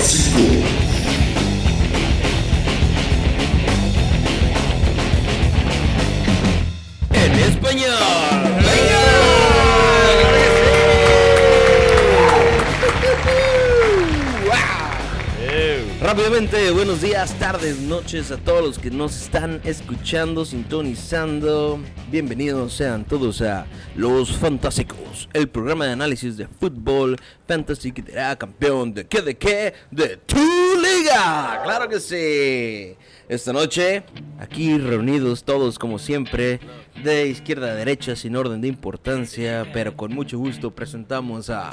[0.00, 1.19] Fantástico.
[16.10, 21.78] Rápidamente, buenos días, tardes, noches a todos los que nos están escuchando, sintonizando.
[22.10, 27.16] Bienvenidos sean todos a Los Fantásticos, el programa de análisis de fútbol
[27.46, 30.34] fantasy que te hará campeón de qué, de qué, de tu
[30.82, 31.60] liga.
[31.62, 32.96] Claro que sí.
[33.28, 34.02] Esta noche,
[34.40, 36.58] aquí reunidos todos como siempre,
[37.04, 41.70] de izquierda a derecha sin orden de importancia, pero con mucho gusto presentamos a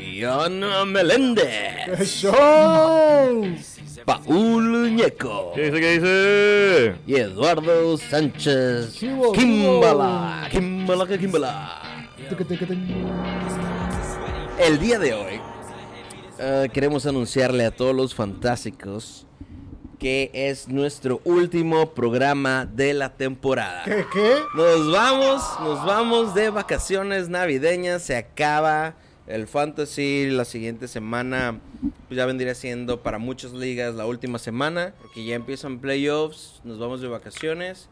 [0.00, 0.60] Ian
[0.92, 2.04] Meléndez.
[2.04, 3.44] ¡Show!
[4.04, 5.80] Paul Ñeco ¿Qué dice?
[5.80, 6.94] ¿Qué dice?
[7.06, 8.98] y Eduardo Sánchez.
[9.34, 10.48] Kimbala.
[10.50, 11.82] Kimbala que Kimbala.
[14.58, 15.40] El día de hoy
[16.38, 19.26] eh, queremos anunciarle a todos los fantásticos
[19.98, 23.82] que es nuestro último programa de la temporada.
[23.84, 24.06] ¿Qué?
[24.12, 24.36] ¿Qué?
[24.54, 28.94] Nos vamos, nos vamos de vacaciones navideñas, se acaba
[29.28, 31.60] el fantasy la siguiente semana,
[32.08, 36.78] pues ya vendría siendo para muchas ligas la última semana, porque ya empiezan playoffs, nos
[36.78, 37.88] vamos de vacaciones,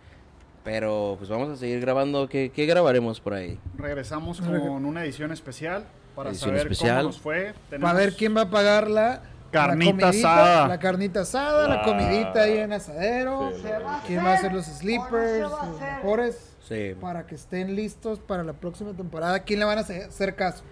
[0.64, 3.58] pero pues vamos a seguir grabando, ¿qué, qué grabaremos por ahí?
[3.78, 6.96] Regresamos con una edición especial para Edición saber especial.
[6.96, 7.54] cómo nos fue.
[7.80, 10.68] Para ver quién va a pagar la Carnita la comidita, asada.
[10.68, 11.84] La carnita asada, la Ah.
[11.84, 13.52] comidita ahí en asadero.
[13.56, 13.62] Sí,
[14.08, 16.56] ¿Quién va a hacer los sleepers, los mejores?
[16.68, 19.38] Sí, Para que estén listos para la próxima temporada.
[19.44, 20.64] ¿Quién le van a hacer caso?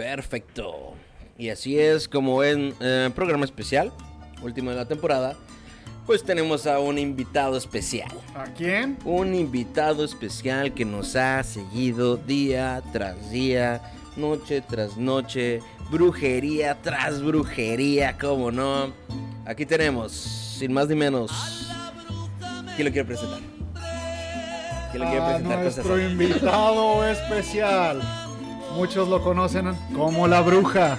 [0.00, 0.94] Perfecto.
[1.36, 3.92] Y así es como en eh, programa especial,
[4.42, 5.36] último de la temporada,
[6.06, 8.10] pues tenemos a un invitado especial.
[8.34, 8.98] ¿A quién?
[9.04, 13.80] un invitado especial que nos ha seguido día tras día,
[14.16, 18.92] noche tras noche, brujería tras brujería, como no.
[19.44, 21.30] Aquí tenemos, sin más ni menos,
[22.74, 23.40] ¿quién lo quiere presentar?
[24.90, 25.58] ¿Quién lo quiere A presentar?
[25.58, 28.19] Ah, nuestro invitado especial.
[28.74, 30.98] Muchos lo conocen como la bruja.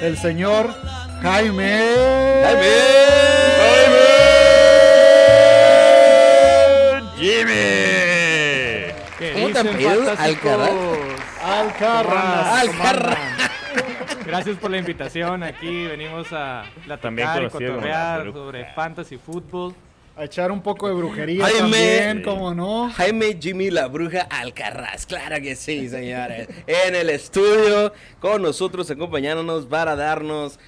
[0.00, 0.74] El señor
[1.22, 2.12] Jaime.
[7.16, 7.52] ¡Jimmy!
[9.18, 10.18] ¿Qué ¿Cómo te apellidas?
[10.18, 10.68] fantásticos?
[11.44, 12.60] Alcarraz.
[12.62, 13.18] Alcarraz.
[14.26, 15.42] Gracias por la invitación.
[15.42, 19.74] Aquí venimos a platicar y cotorrear sobre fantasy fútbol.
[20.14, 21.58] A echar un poco de brujería Jaime.
[21.60, 22.90] también, como no.
[22.90, 26.48] Jaime Jimmy la bruja Alcarraz, claro que sí, señores.
[26.66, 30.58] En el estudio, con nosotros acompañándonos para darnos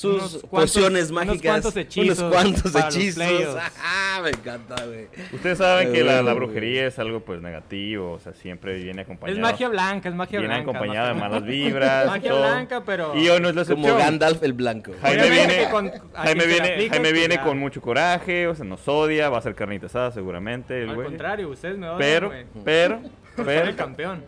[0.00, 1.50] sus Unos cuantos- pociones unos mágicas.
[1.52, 3.24] cuantos hechizos Unos cuantos hechizos.
[3.82, 5.08] Ah, me encanta, güey.
[5.32, 8.74] Ustedes saben Qué que la, bueno, la brujería es algo pues negativo, o sea, siempre
[8.82, 9.36] viene acompañado.
[9.38, 10.70] Es magia blanca, es magia Viene blanca.
[10.70, 12.06] acompañada de malas vibras.
[12.06, 12.40] Magia todo.
[12.40, 13.98] blanca, pero- Y hoy no es la Como excepción.
[13.98, 14.92] Gandalf el blanco.
[15.02, 17.42] Jaime Obviamente viene, que con- Jaime viene, Jaime viene ya.
[17.42, 20.82] con mucho coraje, o sea, nos odia, va a ser carnita asada seguramente.
[20.82, 21.06] el Al güey.
[21.08, 22.44] contrario, ustedes me odian, Pero, güey.
[22.64, 23.00] pero,
[23.36, 24.24] Por ser el pero, campeón.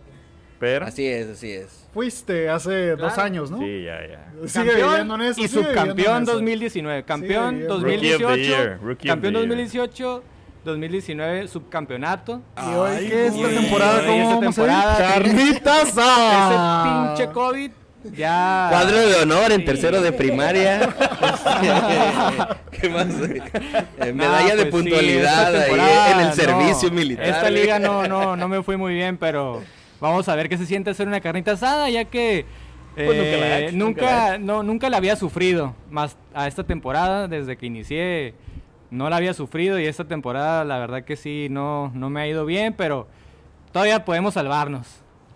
[0.62, 0.86] Pero.
[0.86, 1.66] Así es, así es.
[1.92, 3.58] Fuiste hace dos años, ¿no?
[3.58, 4.48] Sí, ya, ya.
[4.48, 5.40] Sigue viviendo en eso.
[5.40, 6.34] y subcampeón eso.
[6.34, 7.02] 2019.
[7.02, 7.80] Campeón viviendo.
[7.80, 8.36] Rookie of the 2018.
[8.48, 9.48] year, rookie of campeón the year.
[9.48, 10.22] 2018.
[10.64, 12.42] 2019 subcampeonato.
[12.56, 17.14] Y hoy que esta temporada, ¿cómo esta vamos a temporada, Carnita asada.
[17.14, 17.70] Ese pinche COVID
[18.16, 18.66] ya.
[18.70, 19.66] Cuadro de honor en Sí.
[19.66, 20.78] tercero de primaria.
[22.70, 23.08] ¿Qué más?
[23.98, 26.34] Eh, medalla de pues puntualidad ahí en el no.
[26.34, 27.26] servicio militar.
[27.26, 29.60] Esta liga no, no, no me fue muy bien, pero
[30.02, 32.44] vamos a ver qué se siente hacer una carnita asada, ya que
[32.94, 35.74] Pues nunca la eh, he hecho, nunca la nunca, he no, nunca la había sufrido.
[35.90, 38.34] Más a esta temporada, desde que inicié,
[38.90, 42.26] no la había sufrido y esta temporada la verdad que sí, no, no me ha
[42.26, 43.06] ido bien, pero
[43.72, 44.86] todavía podemos salvarnos.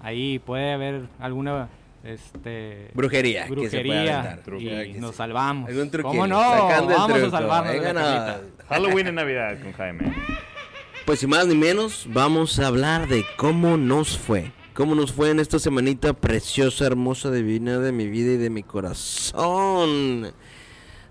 [0.02, 1.68] Ahí puede haber alguna
[2.04, 3.46] este Brujería.
[3.46, 5.16] que se puede brujería y nos sí.
[5.16, 5.68] salvamos.
[5.68, 6.40] Algún truquillo, ¿Cómo no?
[6.40, 8.66] sacando Vamos a salvarnos la Venga, no.
[8.68, 10.12] Halloween en Navidad con Jaime.
[11.06, 14.50] Pues sin más ni menos, vamos a hablar de cómo nos fue.
[14.76, 18.62] Cómo nos fue en esta semanita preciosa, hermosa, divina de mi vida y de mi
[18.62, 20.34] corazón.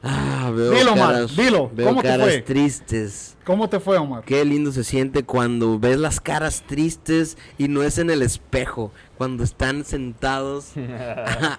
[0.03, 2.41] Ah, veo Dilo, Omar, caras, dilo, veo ¿cómo te caras fue?
[2.43, 3.35] tristes.
[3.43, 4.23] ¿Cómo te fue, Omar?
[4.23, 8.91] Qué lindo se siente cuando ves las caras tristes y no es en el espejo,
[9.17, 10.73] cuando están sentados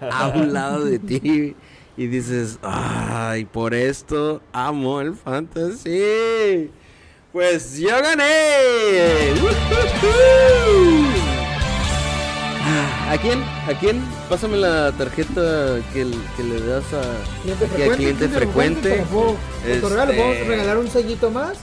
[0.09, 1.57] a, un lado de ti
[1.97, 6.71] y dices, ay, por esto amo el fantasy.
[7.33, 8.23] Pues yo gané.
[10.13, 11.36] Ah,
[12.69, 13.41] ¿A quién?
[13.41, 14.01] ¿A quién?
[14.29, 17.01] Pásame la tarjeta que, le das a
[17.43, 18.89] Cliente aquí a cliente frecuente.
[18.89, 19.37] te la puedo
[19.77, 21.57] otorgar, ¿le podemos Este- regalar un sellito más?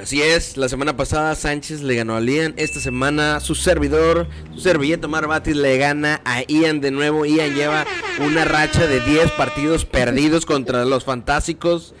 [0.00, 2.54] Así es, la semana pasada Sánchez le ganó a Ian.
[2.56, 7.26] Esta semana su servidor, su servilleta Omar Batis le gana a Ian de nuevo.
[7.26, 7.84] Ian lleva
[8.26, 11.94] una racha de 10 partidos perdidos contra los fantásticos.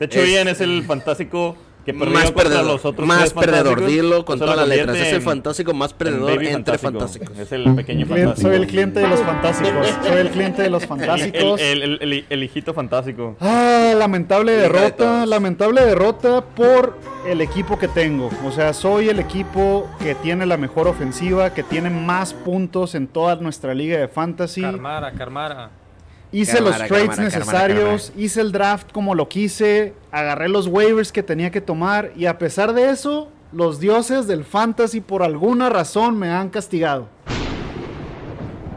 [0.00, 1.56] De hecho, Es- Ian es el fantástico
[1.86, 4.96] que perdió Más perdedor, los otros más perdedor, dilo con todas lo las letras.
[4.96, 7.24] Es el fantástico más perdedor entre fantástico.
[7.26, 7.38] fantásticos.
[7.38, 8.40] Es el pequeño fantástico.
[8.48, 9.86] soy el cliente de los fantásticos.
[10.02, 11.60] Soy el cliente de los El, fantásticos.
[11.60, 13.36] el- el- el- el hijito fantástico.
[13.40, 18.30] Ah, lamentable de derrota, lamentable derrota por el equipo que tengo.
[18.44, 23.06] O sea, soy el equipo que tiene la mejor ofensiva, que tiene más puntos en
[23.06, 24.62] toda nuestra liga de fantasy.
[24.62, 25.70] Carmara, Carmara.
[26.32, 27.22] Hice Cámara, los trades cámara, cámara,
[27.68, 32.26] necesarios, hice el draft como lo quise, agarré los waivers que tenía que tomar y
[32.26, 37.08] a pesar de eso, los dioses del fantasy por alguna razón me han castigado.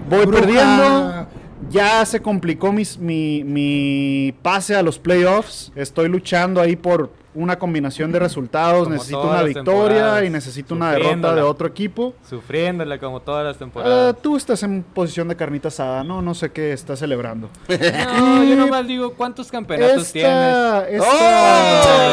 [0.09, 0.41] Voy Bruja.
[0.41, 1.27] perdiendo,
[1.69, 7.59] ya se complicó mis- mi, mi pase a los playoffs, estoy luchando ahí por una
[7.59, 11.45] combinación de resultados, Como necesito una victoria y necesito una derrota de sufriéndola.
[11.45, 12.13] otro equipo.
[12.27, 14.15] Sufriéndole como todas las Ah, temporadas.
[14.21, 17.49] tú estás en posición de carnita asada, no, no sé qué estás celebrando.
[17.69, 20.31] no, yo nomás digo, ¿cuántos campeonatos tienes?
[20.31, 21.05] Esta, esta-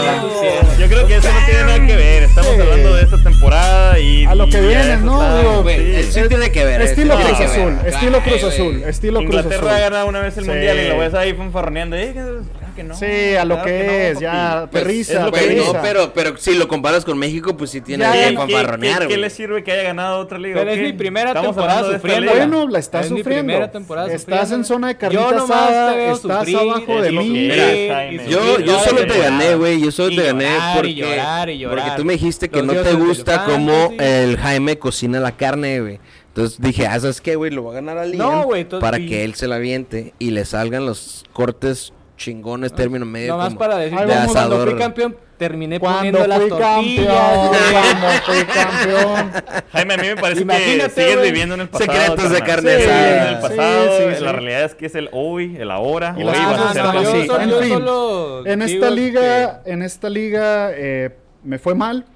[0.04, 0.78] ¿Cuántos tienes?
[0.78, 2.22] Yo creo que eso no tiene nada que ver.
[2.24, 2.60] Estamos Sí.
[2.60, 4.24] hablando de esta temporada y.
[4.26, 5.38] A lo que viene, ¿no?
[5.38, 6.02] Digo, sí.
[6.12, 6.80] sí tiene que ver.
[6.82, 7.88] Estilo Cruz Azul, ver.
[7.94, 8.44] estilo Cruz.
[8.44, 9.80] Azul, estilo Cruz Inglaterra ha Azul.
[9.80, 10.50] ganado una vez el Sí.
[10.50, 11.96] mundial y lo ves ahí fanfarroneando.
[11.96, 12.42] Eh, claro
[12.76, 12.94] que no.
[12.94, 15.72] Sí, a lo Claro que es, ya, Pues, perrisa, es lo que Güey, perrisa.
[15.72, 18.36] no, pero, pero si lo comparas con México, pues sí tiene Ya, que ¿Qué, qué-
[18.36, 20.56] fanfarronear, qué- qué le sirve que haya ganado otra liga?
[20.60, 22.32] Pero es mi primera Estamos temporada sufriendo.
[22.32, 23.44] Bueno, la estás Es mi sufriendo.
[23.46, 24.56] primera temporada Estás sufriendo.
[24.56, 27.28] en zona de Yo carnita nomás te asada, veo estás sufrir, abajo de mí.
[27.30, 28.12] Mira.
[28.28, 29.80] Yo, yo solo te gané, güey.
[29.80, 33.92] Yo solo te gané porque, porque tú me dijiste que Los no te gusta cómo
[33.98, 36.00] el Jaime cocina la carne, güey.
[36.28, 37.50] Entonces dije, ah, ¿sabes qué, güey?
[37.50, 38.46] Lo va a ganar al No,
[38.78, 43.32] para y- que él se la aviente y le salgan los cortes chingones, término medio.
[43.32, 44.32] Nomás como para decir, cuando vamos.
[44.32, 47.48] cuando fui campeón, terminé Cuando poniendo las fui campeón, tortillas.
[47.48, 47.60] güey.
[47.72, 49.32] cuando fui campeón.
[49.72, 51.30] Jaime, a mí me parece que sigues güey.
[51.30, 51.92] viviendo en el pasado.
[51.92, 52.96] Secretos de carne asada.
[52.96, 53.86] viviendo en el Sí, pasado.
[54.10, 54.24] sí, sí.
[54.24, 56.14] La realidad es que es el hoy, el ahora.
[56.16, 57.26] Y hoy las vas a yo feliz.
[57.26, 62.06] solo- En fin, solo En esta liga, que- en esta liga eh, me fue mal.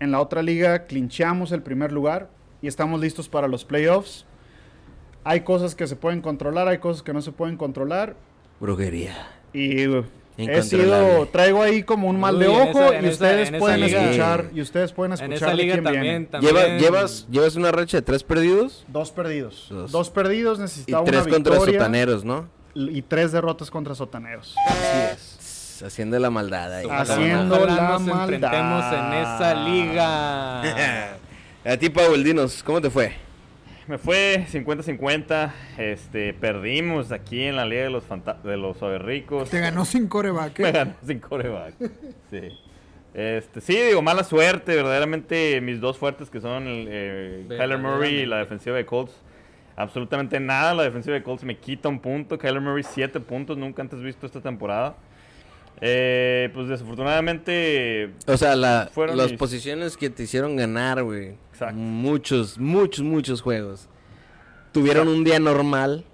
[0.00, 2.28] En la otra liga clinchamos el primer lugar
[2.62, 4.24] y estamos listos para los playoffs.
[5.24, 8.14] Hay cosas que se pueden controlar, hay cosas que no se pueden controlar.
[8.60, 9.14] Brujería.
[9.52, 9.82] Y
[10.38, 13.48] he sido, traigo ahí como un mal de Uy, en ojo esa- y en ustedes
[13.48, 16.02] en esa pueden liga- escuchar, y ustedes pueden En escuchar esa de liga quién también,
[16.04, 16.26] viene.
[16.26, 16.54] también.
[16.54, 19.66] Lleva- llevas, llevas una racha de tres perdidos Dos perdidos.
[19.70, 19.92] Dos.
[19.92, 22.48] Dos, perdidos, y necesitaba tres una contra victoria sotaneros, ¿no?
[22.74, 24.54] y tres derrotas contra sotaneros.
[25.84, 26.86] Haciendo la maldad ahí.
[26.90, 28.22] Haciendo la nos maldad.
[28.22, 31.16] enfrentemos en esa liga.
[31.64, 33.14] A ti, Paul, dinos, ¿cómo te fue?
[33.88, 35.52] Me fue 50-50.
[35.78, 39.48] Este, perdimos aquí en la liga de los, fanta- de los ricos.
[39.50, 40.58] Te ganó sin coreback.
[40.58, 40.72] Me ¿eh?
[40.72, 41.74] ganó sin coreback.
[42.30, 42.40] Sí.
[43.14, 44.74] Este, sí, digo, mala suerte.
[44.74, 49.14] Verdaderamente, mis dos fuertes que son el, eh, Kyler Murray y la defensiva de Colts.
[49.76, 50.74] Absolutamente nada.
[50.74, 52.36] La defensiva de Colts me quita un punto.
[52.36, 53.56] Kyler Murray, siete puntos.
[53.56, 54.96] Nunca antes visto esta temporada.
[55.80, 58.10] Eh, pues desafortunadamente.
[58.26, 61.34] O sea, la- Fueron las mis- posiciones que te hicieron ganar, güey.
[61.52, 61.76] Exacto.
[61.76, 63.88] Muchos, muchos, muchos juegos.
[64.72, 66.04] Tuvieron un día normal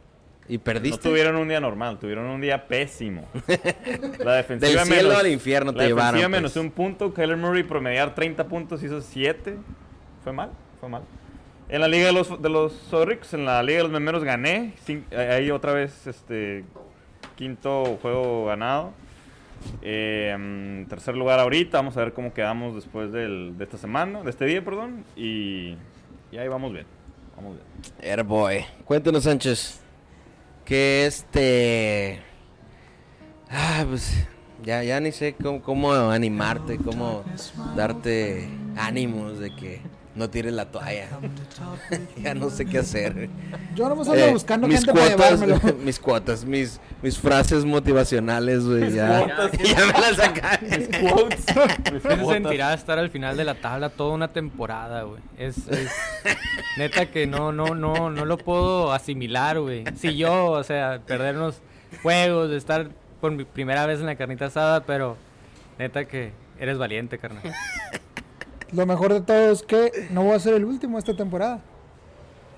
[0.48, 1.08] y No perdiste.
[1.08, 3.28] tuvieron un día normal, tuvieron un día pésimo.
[4.24, 6.42] La defensiva Del cielo menos- al infierno te la llevaron, defensiva pues.
[6.42, 7.14] menos un punto.
[7.14, 9.56] Kyler Murray promediar 30 puntos hizo 7.
[10.24, 10.50] Fue mal,
[10.80, 11.02] fue mal.
[11.68, 14.74] En la liga de los, de los Zorrix, en la liga de los memeros gané.
[15.16, 16.64] Ahí otra vez, este,
[17.36, 18.92] quinto juego ganado.
[19.82, 24.30] Eh, mm, tercer lugar ahorita, vamos a ver cómo quedamos después de esta semana, de
[24.30, 25.04] este día, perdón.
[25.16, 25.76] Y,
[26.30, 26.86] y ahí vamos bien,
[27.36, 28.10] vamos bien.
[28.10, 28.64] Airboy.
[28.84, 29.80] Cuéntanos, Sánchez.
[30.64, 32.20] Que este.
[33.50, 34.28] Ah, pues.
[34.62, 37.24] Ya, ya ni sé cómo, cómo animarte, cómo
[37.74, 39.80] darte ánimos de que
[40.14, 41.08] no tires la toalla.
[42.22, 43.28] ya no sé qué hacer.
[43.74, 45.78] Yo nomás ando Eh, buscando mis gente para cuotas, llevármelo.
[45.84, 49.26] mis cuotas, mis, mis frases motivacionales, güey, ya,
[49.64, 50.68] ya me las sacaron.
[50.68, 55.20] ¿Qué se sentirá estar al final de la tabla toda una temporada, güey?
[55.38, 55.90] Es, es-
[56.76, 59.84] neta que no, no, no, no lo puedo asimilar, güey.
[59.96, 61.60] Si yo, o sea, perder unos
[62.02, 62.88] juegos, de estar
[63.20, 65.16] por mi primera vez en la carnita asada, pero
[65.78, 67.42] neta que eres valiente, carnal.
[68.72, 71.60] Lo mejor de todo es que no voy a ser el último esta temporada.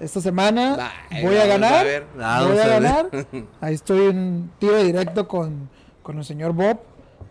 [0.00, 0.92] Esta semana
[1.22, 1.84] voy a a ganar.
[1.84, 2.68] ver, voy a a ver.
[2.68, 3.06] ganar.
[3.60, 5.68] Ahí estoy en tiro directo con,
[6.02, 6.78] con el señor Bob,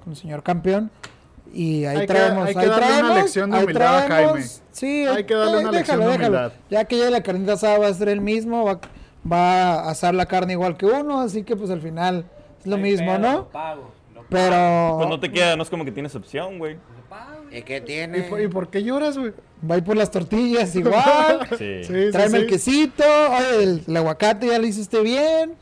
[0.03, 0.89] con el señor campeón.
[1.55, 3.97] Y ahí Hay que- traemos, hay que ahí darle una traemos, lección de ahí humildad
[3.97, 4.31] a traemos.
[4.33, 4.47] Jaime.
[4.71, 6.51] Sí, Hay que darle eh, una lección de humildad.
[6.69, 8.79] Ya que ya la carnita asada va a ser el mismo, va,
[9.31, 12.25] va a asar la carne igual que uno, así que pues al final
[12.59, 13.49] es lo mismo, ¿no?
[14.29, 16.77] Pero Pues no te queda, no es como que tienes opción, güey.
[17.53, 18.21] ¿Y qué ¿Y tiene?
[18.23, 19.33] por, y por qué lloras, güey?
[19.69, 21.47] Va a ir por las tortillas igual.
[21.57, 22.09] Sí.
[22.11, 22.43] Tráeme sí.
[22.43, 23.03] el quesito.
[23.03, 25.53] Oye, el, el aguacate ya lo hiciste bien.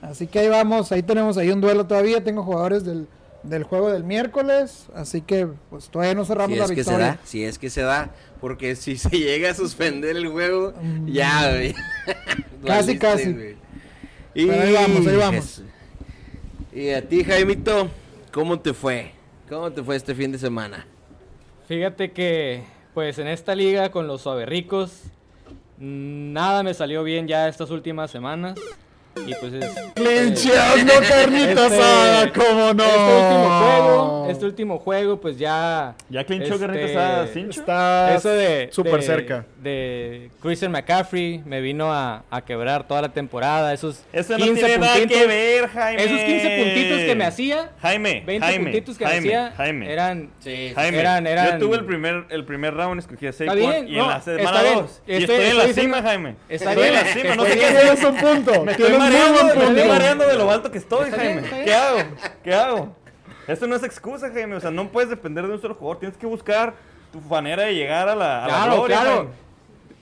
[0.00, 0.92] Así que ahí vamos.
[0.92, 2.22] Ahí tenemos ahí un duelo todavía.
[2.22, 3.08] Tengo jugadores del,
[3.42, 4.86] del juego del miércoles.
[4.94, 7.06] Así que pues todavía no cerramos Si la es que se victoria.
[7.06, 8.10] da, si es que se da,
[8.40, 11.08] porque si se llega a suspender el juego, Mm.
[11.12, 11.74] ya, güey.
[12.66, 13.56] Casi, casi.
[14.34, 15.62] Pero ahí vamos, ahí vamos.
[16.72, 17.90] Y a ti, Jaimito,
[18.32, 19.12] ¿cómo te fue?
[19.48, 20.86] ¿Cómo te fue este fin de semana?
[21.66, 25.04] Fíjate que, pues en esta liga con los suaverricos,
[25.78, 28.58] nada me salió bien ya estas últimas semanas.
[29.26, 29.70] Y pues es.
[29.94, 32.84] Clincheando carnita Este- asada, ¿cómo no?
[32.84, 35.94] Este último juego, este último juego, pues ya.
[36.10, 37.60] ¿Ya clinchó este, carnita asada, Cincho?
[37.60, 38.68] Está Eso de.
[38.72, 39.46] súper cerca.
[39.62, 43.72] De Christian McCaffrey me vino a, a quebrar toda la temporada.
[43.72, 46.04] Esos Eso no 15 tiene nada que ver, Jaime.
[46.04, 49.92] Esos 15 puntitos que me hacía, Jaime, 20 Jaime, puntitos que Jaime, me hacía, Jaime.
[49.92, 50.30] eran.
[50.40, 50.72] Sí.
[50.74, 53.92] Jaime, eran- eran- yo tuve el primer, el primer round, escogí a Saquon bien, y
[53.96, 54.74] no, en la está semana bien.
[54.74, 55.02] 2.
[55.06, 56.36] Y Estoy- estoy, en la estoy cima, diciendo- Jaime.
[56.48, 57.66] está estoy en la cima, que no sé qué.
[57.74, 58.64] Tienes un punto.
[58.64, 61.42] Me estoy mareando, me estoy mareando de lo alto que estoy, Jaime.
[61.64, 61.98] ¿Qué hago?
[62.42, 62.96] ¿Qué hago?
[63.46, 64.56] Esto no es excusa, Jaime.
[64.56, 66.00] O sea, no puedes depender de un solo jugador.
[66.00, 66.74] Tienes que buscar
[67.12, 69.30] tu manera de llegar a la, a la Claro, gloria, claro.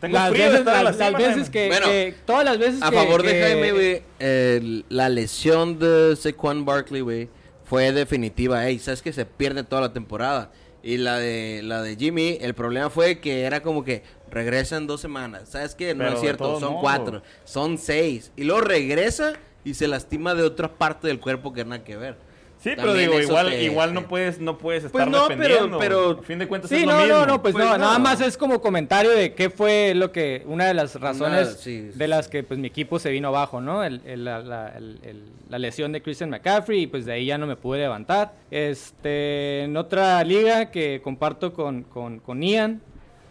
[0.00, 2.14] Tengo Las frío de veces, estar en la las, las cima, veces que, Bueno, que-
[2.26, 6.64] Todas las veces A que- favor de que- Jaime, güey, el- la lesión de Saquon
[6.64, 7.28] Barkley, güey,
[7.64, 8.66] fue definitiva.
[8.66, 10.50] Ey, sabes que se pierde toda la temporada.
[10.82, 14.02] Y la de la de Jimmy, el problema fue que era como que
[14.32, 15.50] regresa en dos semanas.
[15.50, 15.94] ¿Sabes qué?
[15.94, 16.80] No Pero es cierto, son modos.
[16.82, 18.32] cuatro, son seis.
[18.36, 19.34] Y luego regresa
[19.64, 22.16] y se lastima de otra parte del cuerpo que nada que ver.
[22.58, 25.08] Sí, pero También digo, eso igual, te- igual no te- puedes, no puedes Pues estar
[25.10, 25.78] no, pero- dependiendo.
[25.80, 27.14] pero- a fin de cuentas Sí, es lo no, mismo.
[27.16, 27.78] no, no, pues, Pues no, no.
[27.78, 31.56] nada más es como comentario de qué fue lo que, una de las razones Una-
[31.56, 32.30] sí, sí, de las sí.
[32.30, 33.82] que pues mi equipo se vino abajo, ¿no?
[33.82, 37.26] El- el- la, la- el- el- la lesión de Christian McCaffrey y pues de ahí
[37.26, 38.32] ya no me pude levantar.
[38.52, 42.80] Este, en otra liga que comparto con, con, con Ian,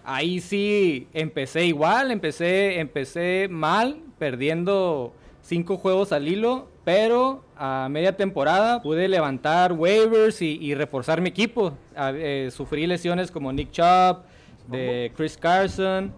[0.03, 8.15] ahí sí empecé igual, empecé, empecé mal, perdiendo cinco juegos al hilo, pero a media
[8.17, 11.73] temporada pude levantar waivers y, y reforzar mi equipo.
[11.95, 14.19] A- eh, sufrí lesiones como Nick Chubb,
[14.67, 16.13] de Chris Carson,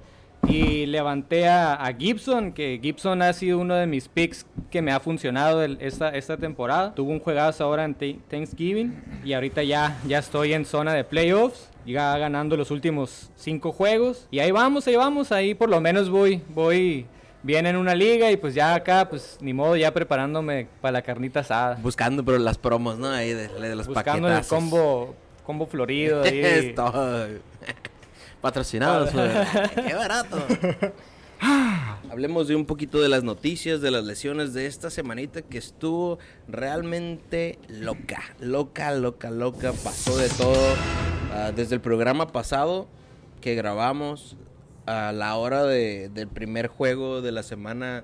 [0.47, 4.91] y levanté a, a Gibson, que Gibson ha sido uno de mis picks que me
[4.91, 6.93] ha funcionado el- esta, esta temporada.
[6.93, 11.69] Tuvo un juegazo ahora en Thanksgiving y ahorita ya, ya estoy en zona de playoffs.
[11.85, 14.27] Ya ganando los últimos cinco juegos.
[14.31, 15.31] Y ahí vamos, ahí vamos.
[15.31, 17.05] Ahí por lo menos voy, voy
[17.41, 21.01] bien en una liga y pues ya acá, pues ni modo, ya preparándome para la
[21.01, 21.77] carnita asada.
[21.81, 23.09] Buscando, pero las promos, ¿no?
[23.09, 24.47] Ahí de, de los Buscando el paquetazos.
[24.57, 26.23] combo, combo florido.
[26.23, 26.39] ahí.
[26.43, 27.27] Es todo.
[28.41, 29.09] Patrocinados.
[29.75, 30.37] Qué barato.
[32.09, 36.19] Hablemos de un poquito de las noticias, de las lesiones de esta semanita que estuvo
[36.47, 38.21] realmente loca.
[38.39, 39.73] Loca, loca, loca.
[39.83, 40.75] Pasó de todo.
[41.31, 42.87] Ah, desde el programa pasado
[43.41, 44.37] que grabamos
[44.85, 48.03] a la hora de- del primer juego de la semana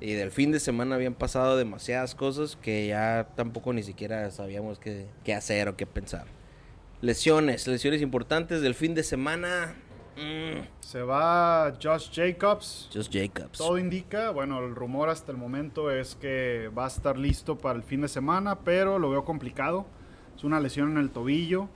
[0.00, 4.78] y del fin de semana habían pasado demasiadas cosas que ya tampoco ni siquiera sabíamos
[4.78, 6.24] qué, qué hacer o qué pensar.
[7.02, 9.74] Lesiones, lesiones importantes del fin de semana.
[10.16, 12.88] Mm, Se va Josh Jacobs.
[12.92, 13.58] Just Jacobs.
[13.58, 17.76] Todo indica, bueno, el rumor hasta el momento es que va a estar listo para
[17.76, 19.86] el fin de semana, pero lo veo complicado.
[20.36, 21.68] Es una lesión en el tobillo.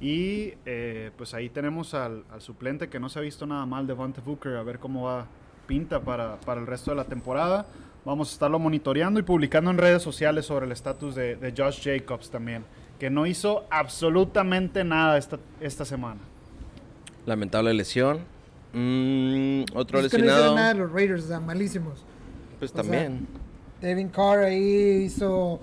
[0.00, 3.86] Y eh, pues ahí tenemos al, al suplente que no se ha visto nada mal,
[3.86, 5.26] Devonta Booker, a ver cómo va
[5.66, 7.66] pinta para, para el resto de la temporada.
[8.04, 11.80] Vamos a estarlo monitoreando y publicando en redes sociales sobre el estatus de, de Josh
[11.82, 12.64] Jacobs también,
[12.98, 16.20] que no hizo absolutamente nada esta, esta semana.
[17.26, 18.20] Lamentable lesión.
[18.72, 20.38] Mm, otro Es que no lesionado.
[20.40, 22.04] hicieron nada de los Raiders, o sea, malísimos.
[22.58, 23.26] Pues o sea, también.
[23.80, 25.60] Devin Carr ahí hizo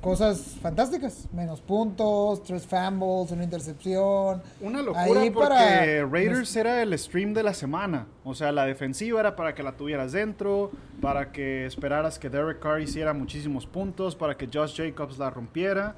[0.00, 1.28] cosas fantásticas.
[1.32, 4.42] Menos puntos, tres fumbles, una intercepción.
[4.60, 8.06] Una locura Ahí porque para- Raiders era el stream de la semana.
[8.24, 12.58] O sea, la defensiva era para que la tuvieras dentro, para que esperaras que Derek
[12.60, 15.94] Carr hiciera muchísimos puntos, para que Josh Jacobs la rompiera.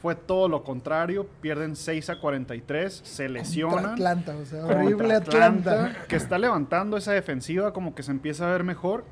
[0.00, 1.26] Fue todo lo contrario.
[1.40, 3.86] Pierden 6 a 43, se Contra lesionan.
[3.86, 5.96] Atlanta, o sea, Contra horrible Atlanta.
[6.08, 9.04] que está levantando esa defensiva como que se empieza a ver mejor.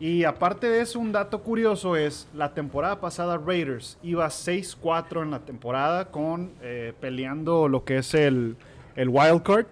[0.00, 5.32] Y aparte de eso, un dato curioso es, la temporada pasada Raiders iba 6-4 en
[5.32, 8.56] la temporada con eh, peleando lo que es el,
[8.94, 9.66] el wild card.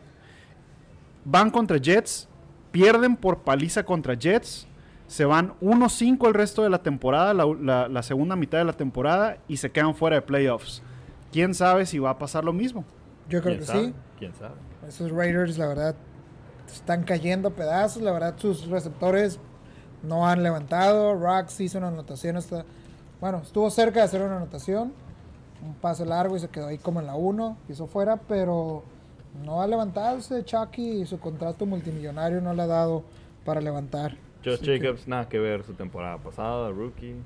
[1.25, 2.28] Van contra Jets,
[2.73, 4.66] pierden por paliza contra Jets,
[5.06, 8.72] se van 1-5 el resto de la temporada, la, la- la segunda mitad de la
[8.72, 10.82] temporada, y se quedan fuera de playoffs.
[11.32, 12.84] ¿Quién sabe si va a pasar lo mismo?
[13.28, 13.84] Yo creo ¿Quién que sabe?
[13.86, 13.94] sí.
[14.18, 14.54] ¿Quién sabe?
[14.88, 15.94] Esos Raiders, la verdad,
[16.66, 18.02] están cayendo pedazos.
[18.02, 19.38] La verdad, sus receptores
[20.02, 21.14] no han levantado.
[21.14, 22.64] Rocks hizo una anotación hasta.
[23.20, 24.92] Bueno, estuvo cerca de hacer una anotación.
[25.64, 28.84] un pase largo y se quedó ahí como en la 1, hizo fuera, pero
[29.44, 33.02] no ha levantado Chucky y su contrato multimillonario no le ha dado
[33.44, 34.16] para levantar.
[34.46, 37.16] Josh Jacobs, nada que ver su temporada pasada, rookie.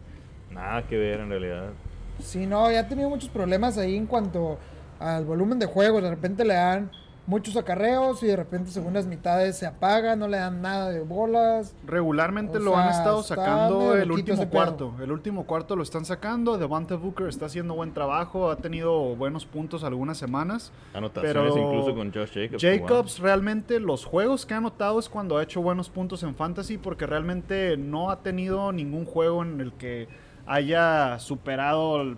[0.50, 1.70] Nada que ver en realidad.
[2.18, 4.58] Sí, no, ya ha tenido muchos problemas ahí en cuanto
[4.98, 6.00] al volumen de juego.
[6.00, 6.90] De repente le dan
[7.30, 11.74] muchos acarreos y de repente segundas mitades se apaga, no le dan nada de bolas.
[11.86, 14.94] Regularmente O lo han estado sacando el último cuarto.
[15.00, 16.58] El último cuarto lo están sacando.
[16.58, 18.50] Devante Booker está haciendo buen trabajo.
[18.50, 20.72] Ha tenido buenos puntos algunas semanas.
[20.92, 22.62] Anotaciones Pero incluso con Josh Jacobs.
[22.62, 26.76] Jacobs realmente los juegos que ha anotado es cuando ha hecho buenos puntos en fantasy
[26.78, 30.08] porque realmente no ha tenido ningún juego en el que
[30.46, 32.16] haya superado el-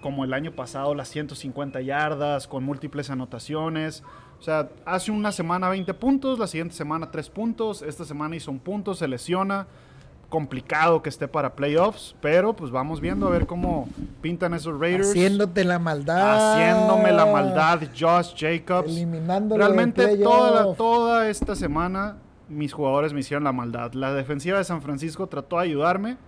[0.00, 4.04] como el año pasado las 150 yardas con múltiples anotaciones.
[4.38, 8.50] O sea, hace una semana 20 puntos, la siguiente semana 3 puntos, esta semana hizo
[8.50, 9.66] un punto, se lesiona.
[10.28, 13.88] Complicado que esté para playoffs, pero pues vamos viendo a ver cómo
[14.20, 15.08] pintan esos Raiders.
[15.08, 16.52] Haciéndote la maldad.
[16.54, 18.90] Haciéndome la maldad, Josh Jacobs.
[18.90, 23.94] Eliminándolo Realmente de toda, la- toda esta semana mis jugadores me hicieron la maldad.
[23.94, 26.18] La defensiva de San Francisco trató de ayudarme,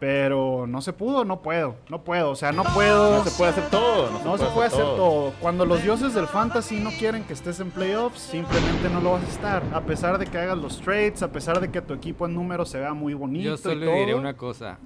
[0.00, 3.18] pero no se pudo, no puedo, no puedo, o sea, no puedo.
[3.18, 4.10] No se puede hacer todo.
[4.24, 5.32] No se puede hacer todo.
[5.40, 9.24] Cuando los dioses del fantasy no quieren que estés en playoffs, simplemente no lo vas
[9.24, 9.62] a estar.
[9.74, 12.64] A pesar de que hagas los trades, a pesar de que tu equipo en número
[12.64, 13.44] se vea muy bonito.
[13.50, 13.94] Yo y solo todo.
[13.94, 14.78] diré una cosa.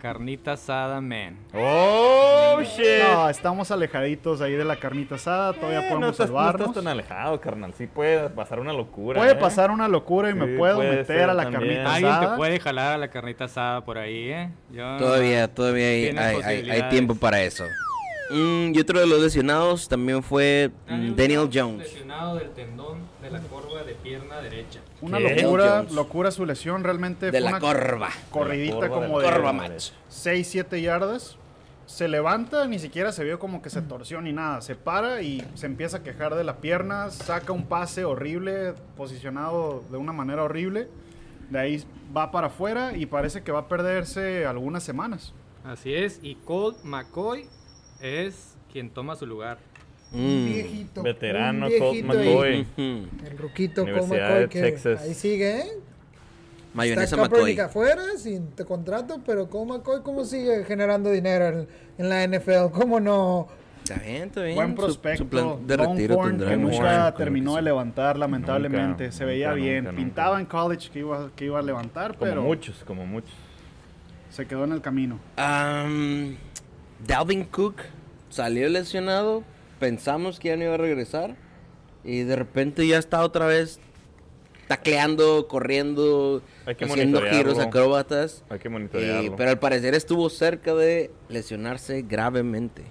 [0.00, 1.36] Carnita asada, man.
[1.54, 3.02] Oh, shit.
[3.10, 6.68] No, estamos alejaditos ahí de la carnita asada, todavía Eh, no podemos no salvarnos.
[6.68, 7.72] estás tan alejado, carnal.
[7.74, 9.18] Sí puede pasar una locura.
[9.18, 9.36] Puede ¿eh?
[9.36, 11.62] pasar una locura y me puedo meter a la también.
[11.82, 12.36] carnita Alguien te asada.
[12.36, 14.50] puede jalar a la carnita asada por ahí, ¿eh?
[14.70, 17.64] Yo- Todavía, todavía hay, hay- hay- hay tiempo para eso.
[18.30, 21.78] Mm, y otro de los lesionados también fue mm, Daniel Jones.
[21.78, 24.80] Lesionado del tendón de la corva de pierna derecha.
[25.02, 25.42] Una ¿Qué?
[25.42, 25.92] locura, Jones.
[25.92, 28.08] locura su lesión, realmente De fue la una corva.
[28.30, 29.90] corridita De la corva como de de la Corva match.
[30.08, 31.36] 6, 7 yardas.
[31.86, 34.60] Se levanta, ni siquiera se vio como que se torció ni nada.
[34.60, 39.84] Se para y se empieza a quejar de la pierna, saca un pase horrible, posicionado
[39.90, 40.88] de una manera horrible.
[41.50, 41.84] De ahí
[42.16, 45.32] va para afuera y parece que va a perderse algunas semanas.
[45.62, 47.46] Así es, y Colt McCoy
[48.00, 49.58] es quien toma su lugar.
[50.12, 50.46] Un Mm.
[50.46, 51.02] viejito.
[51.02, 52.06] Veterano un viejito.
[52.08, 52.66] McCoy.
[52.76, 55.02] El ruquito Colt Universidad McCoy que Texas.
[55.02, 55.66] ahí sigue, ¿eh?
[56.74, 57.58] Mayonesa Está McCoy.
[57.58, 62.70] Afuera sin te contrato, pero Colt McCoy cómo sigue generando dinero en, en la NFL,
[62.72, 63.48] cómo no.
[63.82, 64.56] Está bien, está bien.
[64.56, 65.24] Buen prospecto.
[65.24, 66.76] Su, plan de retiro tendrá que mucho.
[66.78, 69.04] nunca terminó de levantar, lamentablemente.
[69.04, 69.76] Nunca, se veía nunca, bien.
[69.84, 70.04] nunca, nunca.
[70.04, 73.32] Pintaba en college que iba, que iba a levantar, Como pero muchos, como muchos.
[74.30, 75.18] se quedó en el camino.
[75.36, 76.36] Am,
[77.06, 77.76] Dalvin Cook
[78.28, 79.44] salió lesionado.
[79.78, 81.36] Pensamos que ya no iba a regresar.
[82.04, 83.80] Y de repente ya está otra vez
[84.68, 88.44] tacleando, corriendo, haciendo giros acróbatas.
[88.48, 89.36] Hay que Y- monitorearlo.
[89.36, 92.82] pero al parecer estuvo cerca de lesionarse gravemente.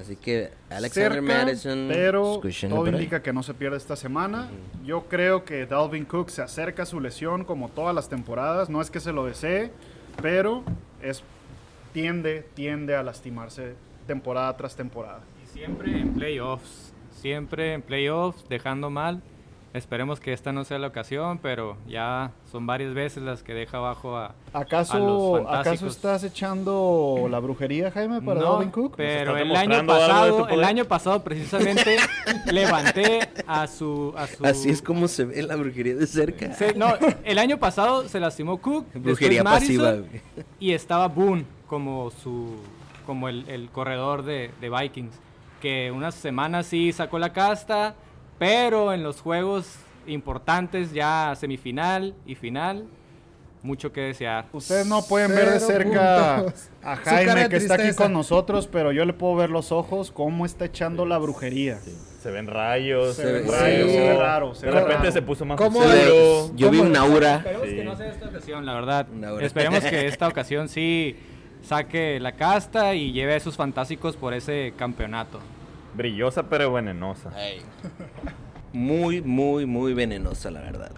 [0.00, 1.88] Así que Alexander Cerca, Madison.
[1.90, 4.48] pero todo indica que no se pierde esta semana.
[4.84, 8.68] Yo creo que Dalvin Cook se acerca a su lesión como todas las temporadas.
[8.70, 9.72] No es que se lo desee,
[10.22, 10.62] pero
[11.02, 11.24] es
[11.92, 13.74] tiende, tiende a lastimarse
[14.06, 15.20] temporada tras temporada.
[15.52, 16.92] Siempre en playoffs.
[17.12, 19.22] Siempre en playoffs, dejando mal.
[19.74, 23.76] Esperemos que esta no sea la ocasión, pero ya son varias veces las que deja
[23.76, 24.34] abajo a...
[24.52, 28.94] A ¿Acaso, los ¿Acaso estás echando la brujería, Jaime, para No, Dalvin Cook?
[28.96, 31.98] Pero ¿Nos el año pasado, el año pasado precisamente
[32.50, 36.54] levanté a su, a su Así es como se ve la brujería de cerca.
[36.54, 39.96] Se- no, el año pasado se lastimó Cook, Brujería pasiva.
[40.58, 42.56] Y estaba Boone como su
[43.04, 45.14] como el, el corredor de, de Vikings,
[45.60, 47.94] que unas semanas sí sacó la casta,
[48.38, 49.74] pero en los juegos
[50.06, 52.86] importantes ya semifinal y final
[53.62, 54.46] mucho que desear.
[54.52, 56.70] Ustedes no pueden ver de Cero cerca puntos.
[56.82, 60.46] a Jaime que está aquí con nosotros, pero yo le puedo ver los ojos cómo
[60.46, 61.78] está echando la brujería.
[62.22, 63.16] Se ven rayos.
[63.16, 63.92] Se Se ven ve- rayos, sí.
[63.96, 64.54] se ve raro.
[64.54, 65.12] Se De ve repente raro.
[65.12, 65.80] se puso más ¿Cómo.
[66.54, 67.36] Yo vi un aura.
[67.36, 67.74] Esperemos Sí.
[67.76, 69.06] que no sea esta ocasión, la verdad.
[69.40, 71.16] Esperemos que esta ocasión sí
[71.62, 75.40] saque la casta y lleve a esos fantásticos por ese campeonato.
[75.94, 77.30] Brillosa pero venenosa.
[78.72, 80.92] Muy, muy, muy venenosa, la verdad.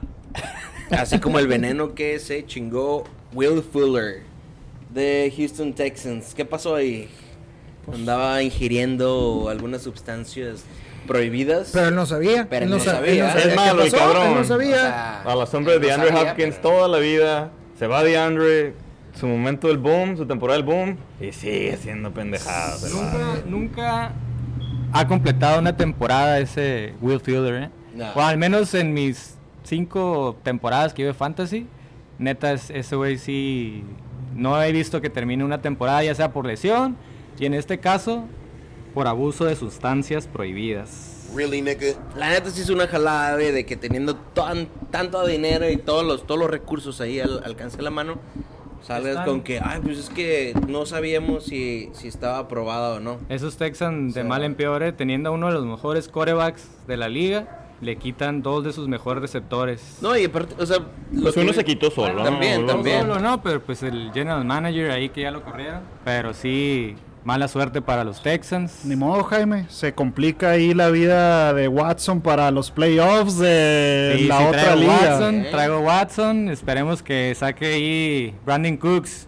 [0.90, 4.22] Así como el veneno que se chingó Will Fuller
[4.92, 6.34] de Houston Texans.
[6.34, 7.08] ¿Qué pasó ahí?
[7.92, 10.64] Andaba ingiriendo algunas sustancias
[11.06, 11.70] prohibidas.
[11.72, 12.46] Pero él no sabía.
[12.50, 13.32] Pero él no, no sa- sabía.
[13.38, 14.26] Es malo el cabrón.
[14.28, 14.76] Él no O sabía.
[14.80, 17.50] sea, A la sombra de no DeAndre sabía, Hopkins pero- toda la vida.
[17.78, 18.74] Se va DeAndre,
[19.14, 20.96] su momento del boom, su temporada del boom.
[21.20, 22.82] Y sigue siendo pendejadas.
[22.92, 24.12] Nunca, nunca
[24.92, 27.70] ha completado una temporada ese Will Fielder, ¿eh?
[27.94, 28.10] No.
[28.14, 31.66] O al menos en mis cinco temporadas que llevo de Fantasy,
[32.18, 33.84] neta, es- ese güey sí
[34.34, 36.96] no he visto que termine una temporada, ya sea por lesión,
[37.38, 38.24] y en este caso,
[38.94, 41.28] por abuso de sustancias prohibidas.
[41.34, 41.86] Really, nigga?
[42.16, 46.04] La neta sí es una jalada, güey, de que teniendo tan, tanto dinero y todos
[46.04, 48.18] los, todos los recursos ahí al alcance de la mano,
[48.82, 53.00] sales Están- con que, ay, pues es que no sabíamos si, si estaba aprobada o
[53.00, 53.18] no.
[53.28, 56.68] Esos Texans de sea- mal en peor, eh, teniendo a uno de los mejores corebacks
[56.86, 59.98] de la liga, le quitan dos de sus mejores receptores.
[60.02, 60.78] No, y aparte, o sea...
[61.22, 62.24] Pues que- uno se quitó solo, ¿no?
[62.24, 63.00] También, No, también.
[63.02, 65.80] Solo no, pero pues el general manager ahí que ya lo corrieron.
[66.04, 68.84] Pero sí, mala suerte para los Texans.
[68.84, 69.66] Ni modo, Jaime.
[69.68, 74.60] Se complica ahí la vida de Watson para los playoffs de Sí, la sí, otra
[74.62, 74.92] traigo liga.
[74.94, 75.48] Watson, Eh.
[75.50, 79.26] traigo Watson, esperemos que saque ahí Brandon Cooks.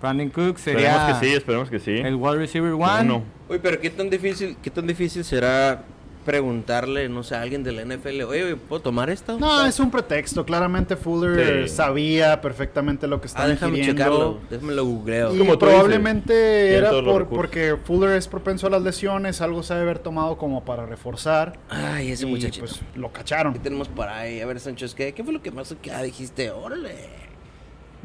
[0.00, 1.90] Brandon Cooks sería Esperemos que sí, esperemos que sí.
[1.92, 3.22] el wide receiver one.
[3.48, 5.82] Uy, pero qué tan difícil, qué tan difícil será
[6.26, 9.38] preguntarle, no sé, a alguien de la NFL, oye, ¿puedo tomar esto?
[9.38, 10.44] No, es un pretexto.
[10.44, 11.74] Claramente Fuller Sí.
[11.74, 14.02] sabía perfectamente lo que Ah, estaba déjame ingiriendo.
[14.04, 15.34] checarlo, déjame lo googleo.
[15.34, 16.34] Y Como probablemente
[16.64, 20.36] dices, era por, porque Fuller es propenso a las lesiones, algo se debe haber tomado
[20.36, 21.58] como para reforzar.
[21.70, 22.66] Ay, ese y, muchachito.
[22.66, 23.52] pues lo cacharon.
[23.54, 24.40] ¿Qué tenemos por ahí?
[24.40, 26.50] A ver, Sánchez, ¿qué, qué fue lo que más que dijiste?
[26.50, 26.94] Órale.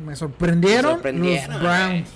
[0.05, 2.09] Me sorprendieron, Me sorprendieron, los Browns.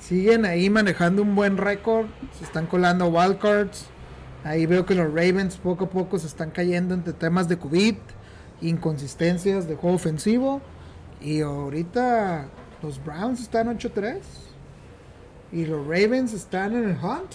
[0.00, 2.06] Siguen ahí manejando un buen récord.
[2.38, 3.86] Se están colando wildcards.
[4.44, 7.94] Ahí veo que los Ravens poco a poco se están cayendo entre temas de COVID,
[8.60, 10.60] inconsistencias de juego ofensivo.
[11.20, 12.46] Y ahorita
[12.82, 14.18] los Browns están 8-3.
[15.52, 17.32] Y los Ravens están en el hunt.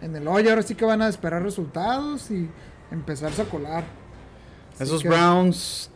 [0.00, 0.50] En el hoyo.
[0.50, 2.48] Ahora sí que van a esperar resultados y
[2.90, 3.84] empezarse a colar.
[4.74, 5.90] Así Esos que- Browns,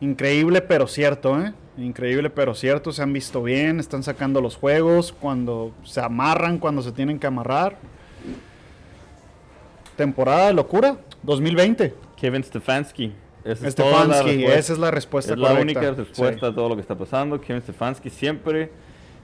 [0.00, 1.54] increíble pero cierto, ¿eh?
[1.78, 6.80] Increíble pero cierto, se han visto bien, están sacando los juegos cuando se amarran, cuando
[6.82, 7.76] se tienen que amarrar.
[9.96, 11.94] Temporada de locura, 2020.
[12.16, 13.12] Kevin Stefanski.
[13.44, 16.46] Esa es Stefanski, esa es la respuesta Es la única respuesta Sí.
[16.46, 17.40] a todo lo que está pasando.
[17.40, 18.70] Kevin Stefanski siempre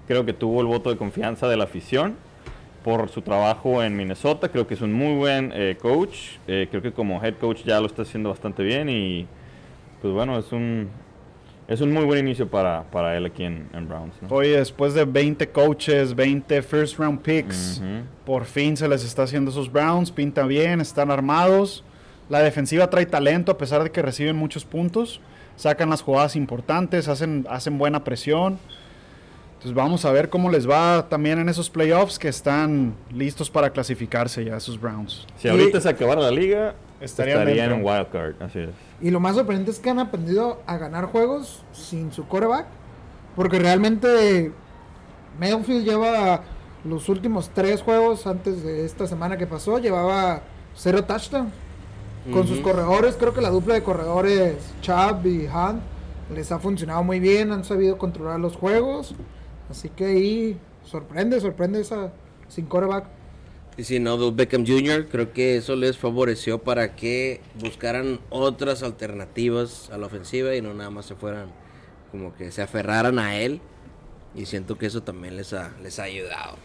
[0.07, 2.17] creo que tuvo el voto de confianza de la afición
[2.85, 4.49] por su trabajo en Minnesota.
[4.49, 6.37] Creo que es un muy buen eh, coach.
[6.47, 9.27] Eh, creo que como head coach ya lo está haciendo bastante bien y
[10.01, 10.89] pues bueno, es un
[11.69, 14.15] es un muy buen inicio para, para él aquí en, en Browns.
[14.21, 14.29] ¿no?
[14.35, 17.81] Oye, después de 20 coaches, 20 first round picks,
[18.27, 21.85] por fin se les está haciendo esos Browns, pinta bien, están armados.
[22.29, 25.21] La defensiva trae talento a pesar de que reciben muchos puntos.
[25.57, 28.59] Sacan las jugadas importantes, hacen, hacen buena presión.
[29.55, 33.71] Entonces vamos a ver cómo les va también en esos playoffs que están listos para
[33.71, 35.25] clasificarse ya esos Browns.
[35.37, 38.41] Si ahorita se acabara la liga, Estarían en wildcard.
[38.41, 38.71] Así es.
[39.01, 42.67] Y lo más sorprendente es que han aprendido a ganar juegos sin su coreback.
[43.35, 44.53] Porque realmente
[45.39, 46.43] Mayfield lleva
[46.85, 50.43] los últimos tres juegos antes de esta semana que pasó, llevaba
[50.75, 51.51] cero touchdown.
[52.33, 55.83] Con sus corredores, creo que la dupla de corredores Chubb y Hunt
[56.33, 59.17] les ha funcionado muy bien, han sabido controlar los juegos.
[59.69, 62.13] Así que ahí sorprende, sorprende esa
[62.47, 63.07] sin coreback.
[63.77, 68.83] Y si no, Odell Beckham Jr., creo que eso les favoreció para que buscaran otras
[68.83, 71.49] alternativas a la ofensiva y no nada más se fueran,
[72.11, 73.61] como que se aferraran a él.
[74.35, 76.57] Y siento que eso también les ha, les ha ayudado.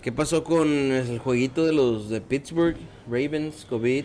[0.00, 2.76] ¿Qué pasó con el jueguito de los de Pittsburgh?
[3.06, 4.04] Ravens, COVID.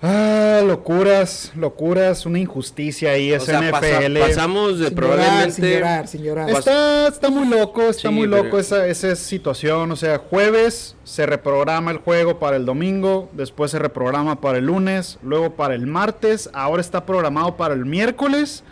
[0.00, 4.18] Ah, locuras, locuras, una injusticia ahí, es O sea, pasa- NFL.
[4.20, 5.52] pasamos de Sin llorar, probablemente...
[5.52, 6.50] sin llorar, sin llorar.
[6.50, 9.90] Está, está muy loco, está Sí, muy pero- loco esa, esa situación.
[9.90, 14.66] O sea, jueves se reprograma el juego para el domingo, después se reprograma para el
[14.66, 18.62] lunes, luego para el martes, ahora está programado para el miércoles.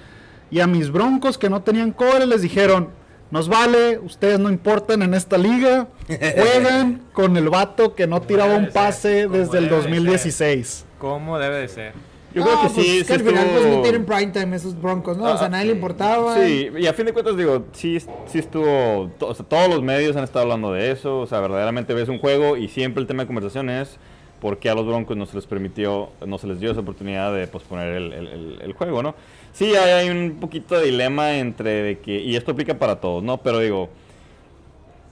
[0.48, 2.90] Y a mis broncos que no tenían cobre les dijeron,
[3.32, 8.54] nos vale, ustedes no importan en esta liga, juegan con el vato que no tiraba
[8.54, 10.84] un pase desde el debe de 2016.
[10.98, 11.92] ¿Cómo debe de ser?
[12.34, 14.26] Yo No, creo que pues sí, es sí al final pues estuvo- no tienen prime
[14.26, 15.24] time esos broncos, ¿no?
[15.24, 16.34] o sea, Ah, a nadie le importaba.
[16.36, 20.16] Sí, y a fin de cuentas digo, sí, sí estuvo, o sea, todos los medios
[20.16, 23.22] han estado hablando de eso, o sea, verdaderamente ves un juego y siempre el tema
[23.22, 23.96] de conversación es
[24.40, 27.32] por qué a los Broncos no se les permitió, no se les dio esa oportunidad
[27.34, 29.14] de posponer el, el- el- el juego, ¿no?
[29.54, 33.22] Sí, hay, hay un poquito de dilema entre de que, y esto aplica para todos,
[33.22, 33.38] ¿no?
[33.38, 33.88] Pero digo,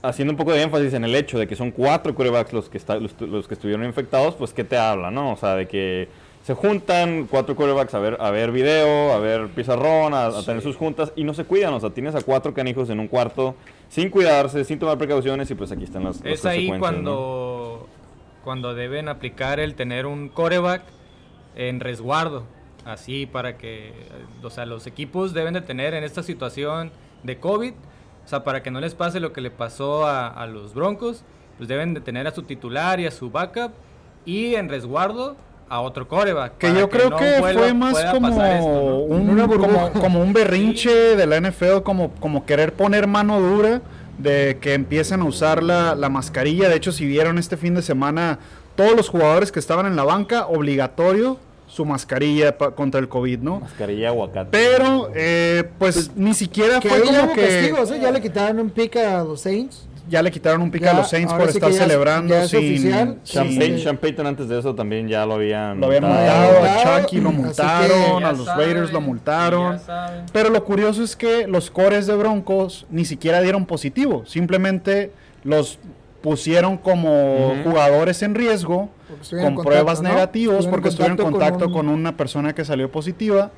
[0.07, 2.77] haciendo un poco de énfasis en el hecho de que son cuatro quarterbacks los que,
[2.77, 5.33] está, los, los que estuvieron infectados, pues ¿qué te habla, no?
[5.33, 6.07] O sea, de que
[6.43, 10.61] se juntan cuatro quarterbacks a ver, a ver video, a ver pizarrón, a, a tener
[10.61, 11.73] sus juntas y no se cuidan.
[11.73, 13.55] O sea, tienes a cuatro canijos en un cuarto
[13.89, 17.87] sin cuidarse, sin tomar precauciones y pues aquí están las, las Es ahí cuando,
[18.43, 20.83] cuando deben aplicar el tener un coreback
[21.55, 22.43] en resguardo.
[22.85, 23.93] Así para que,
[24.43, 26.91] o sea, los equipos deben de tener en esta situación
[27.23, 27.73] de COVID,
[28.25, 31.23] o sea, para que no les pase lo que le pasó a, a los Broncos,
[31.57, 33.71] pues deben de tener a su titular y a su backup
[34.25, 35.35] y en resguardo
[35.69, 36.57] a otro coreback.
[36.57, 38.95] Que yo creo no que vuelva- fue más como, pasar esto, ¿no?
[38.97, 43.81] un, Una como, como un berrinche de la NFL, como, como querer poner mano dura
[44.17, 46.69] de que empiecen a usar la, la mascarilla.
[46.69, 48.39] De hecho, si vieron este fin de semana,
[48.75, 51.37] todos los jugadores que estaban en la banca, obligatorio
[51.75, 53.59] su mascarilla pa- contra el COVID, ¿no?
[53.59, 54.49] Mascarilla aguacate.
[54.51, 57.99] Pero, eh, pues, ni siquiera Que fue como que castigos, ¿eh?
[58.01, 59.87] Ya le quitaron un pick a los Saints.
[60.07, 62.49] ya le quitaron un pica Ya, a los Saints por sí estar celebrando ya es
[62.51, 63.17] sin, oficial.
[63.23, 63.83] sin- Champagne, Sí.
[63.83, 66.53] Sean Payton antes de eso también ya lo habían Lo habían multado.
[66.61, 69.79] multado, a Chucky lo multaron, a los saben, Raiders lo multaron.
[70.31, 75.11] Pero lo curioso es que los cores de Broncos ni siquiera dieron positivo, simplemente
[75.43, 75.79] los
[76.21, 78.89] pusieron como jugadores en riesgo
[79.29, 80.09] con en pruebas contacto, ¿no?
[80.09, 83.51] negativas porque estuvieron en contacto un- con una persona que salió positiva.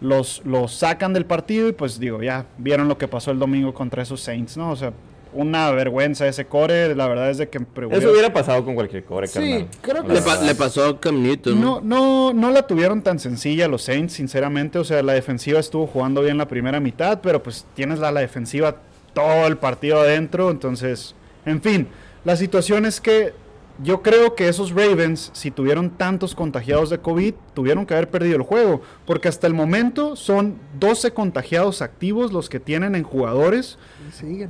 [0.00, 3.74] Los, los sacan del partido y pues digo, ya vieron lo que pasó el domingo
[3.74, 4.70] contra esos Saints, ¿no?
[4.70, 4.92] O sea,
[5.32, 7.58] una vergüenza ese core, la verdad es de que...
[7.90, 9.66] Eso hubiera pasado con cualquier cobre, Sí, carnal.
[9.82, 11.60] creo que Le, pa- le pasó a Cam Newton.
[11.60, 14.78] No, no, no la tuvieron tan sencilla los Saints, sinceramente.
[14.78, 18.20] O sea, la defensiva estuvo jugando bien la primera mitad, pero pues tienes la, la
[18.20, 18.76] defensiva
[19.12, 20.50] todo el partido adentro.
[20.50, 21.88] Entonces, en fin,
[22.24, 23.34] la situación es que
[23.82, 28.36] yo creo que esos Ravens, si tuvieron tantos contagiados de COVID, tuvieron que haber perdido
[28.36, 28.82] el juego.
[29.06, 33.78] Porque hasta el momento son 12 contagiados activos los que tienen en jugadores.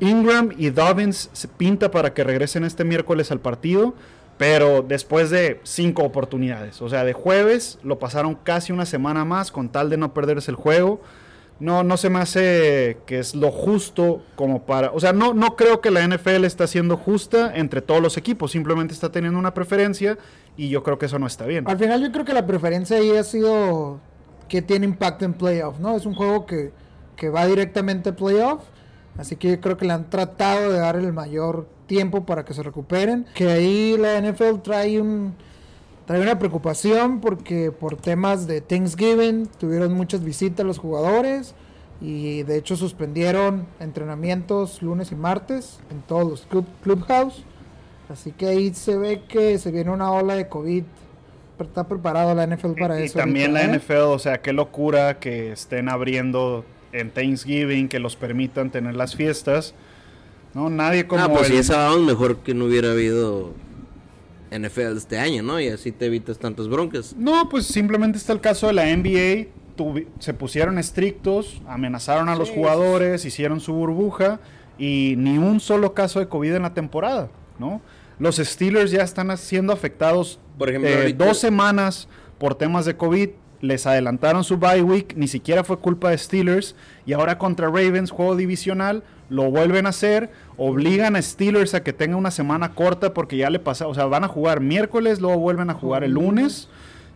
[0.01, 3.95] Ingram y Dobbins se pinta para que regresen este miércoles al partido,
[4.39, 6.81] pero después de cinco oportunidades.
[6.81, 10.51] O sea, de jueves lo pasaron casi una semana más con tal de no perderse
[10.51, 11.03] el juego.
[11.61, 14.93] No, no se me hace que es lo justo como para...
[14.93, 18.53] O sea, no, no creo que la NFL está siendo justa entre todos los equipos.
[18.53, 20.19] Simplemente está teniendo una preferencia
[20.57, 21.69] y yo creo que eso no está bien.
[21.69, 24.01] Al final yo creo que la preferencia ahí ha sido
[24.49, 25.97] que tiene impacto en playoff, ¿no?
[25.97, 26.73] Es un juego que,
[27.17, 28.63] que va directamente a playoff,
[29.19, 32.55] así que yo creo que le han tratado de dar el mayor tiempo para que
[32.55, 33.27] se recuperen.
[33.35, 35.35] Que ahí la NFL trae un
[36.09, 41.55] trae una preocupación porque por temas de Thanksgiving tuvieron muchas visitas los jugadores
[42.01, 47.45] y de hecho suspendieron entrenamientos lunes y martes en todos los club, clubhouse.
[48.09, 50.85] Así que ahí se ve que se viene una ola de COVID.
[51.59, 53.19] Pero Está preparado la NFL para y eso.
[53.19, 53.79] también ahorita, la ¿eh?
[53.79, 59.15] NFL, o sea, qué locura que estén abriendo en Thanksgiving, que los permitan tener las
[59.15, 59.75] fiestas.
[60.55, 63.53] No, nadie como ah, pues el- si sabíamos mejor que no hubiera habido
[64.51, 65.61] NFL este año, ¿no?
[65.61, 67.15] Y así te evitas tantas broncas.
[67.17, 69.49] No, pues simplemente está el caso de la NBA.
[69.77, 74.41] tuvi- se pusieron estrictos, amenazaron a los jugadores, hicieron su burbuja
[74.79, 77.29] y ni un solo caso de COVID en la temporada,
[77.61, 77.81] ¿no?
[78.19, 82.09] Los Steelers ya están siendo afectados Por ejemplo, eh, dos semanas
[82.39, 83.29] por temas de COVID.
[83.61, 86.75] Les adelantaron su bye week, ni siquiera fue culpa de Steelers.
[87.07, 90.31] Y ahora contra Ravens, juego divisional, lo vuelven a hacer.
[90.59, 94.07] Obligan a Steelers a que tenga una semana corta porque ya le pasa, o sea,
[94.07, 96.69] van a jugar miércoles, luego vuelven a jugar el lunes.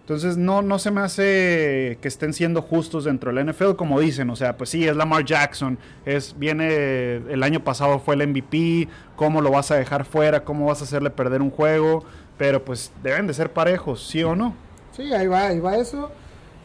[0.02, 4.00] Entonces no, no se me hace que estén siendo justos dentro de la NFL, como
[4.00, 4.30] dicen.
[4.30, 5.78] O sea, pues sí, es Lamar Jackson.
[6.04, 8.88] Es, viene, el año pasado fue el MVP.
[9.16, 10.44] ¿Cómo lo vas a dejar fuera?
[10.44, 12.04] ¿Cómo vas a hacerle perder un juego?
[12.36, 14.54] Pero pues deben de ser parejos, ¿sí o no?
[14.96, 16.10] Sí, ahí va, ahí va eso.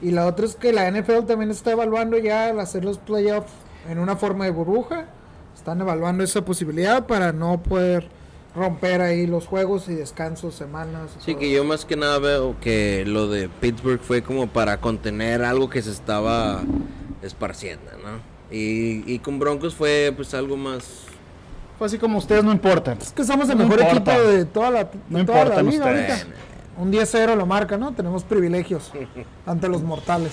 [0.02, 3.52] Y la otra es que la NFL también está evaluando ya el hacer los playoffs
[3.90, 5.06] en una forma de burbuja.
[5.68, 8.08] Están evaluando esa posibilidad para no poder
[8.56, 11.10] romper ahí los juegos y descansos, semanas.
[11.20, 14.48] y Sí, todo que yo más que nada veo que lo de Pittsburgh fue como
[14.48, 16.62] para contener algo que se estaba
[17.22, 18.22] esparciendo, ¿no?
[18.50, 21.02] Y, y con Broncos fue pues algo más...
[21.78, 22.98] Fue así como ustedes no importan.
[23.02, 24.14] Es que somos el No mejor importa.
[24.16, 26.12] equipo de toda la, de No toda la importan liga ustedes.
[26.22, 26.38] ahorita.
[26.78, 27.92] Un 10-0 lo marca, ¿no?
[27.92, 28.90] Tenemos privilegios
[29.46, 30.32] ante los mortales.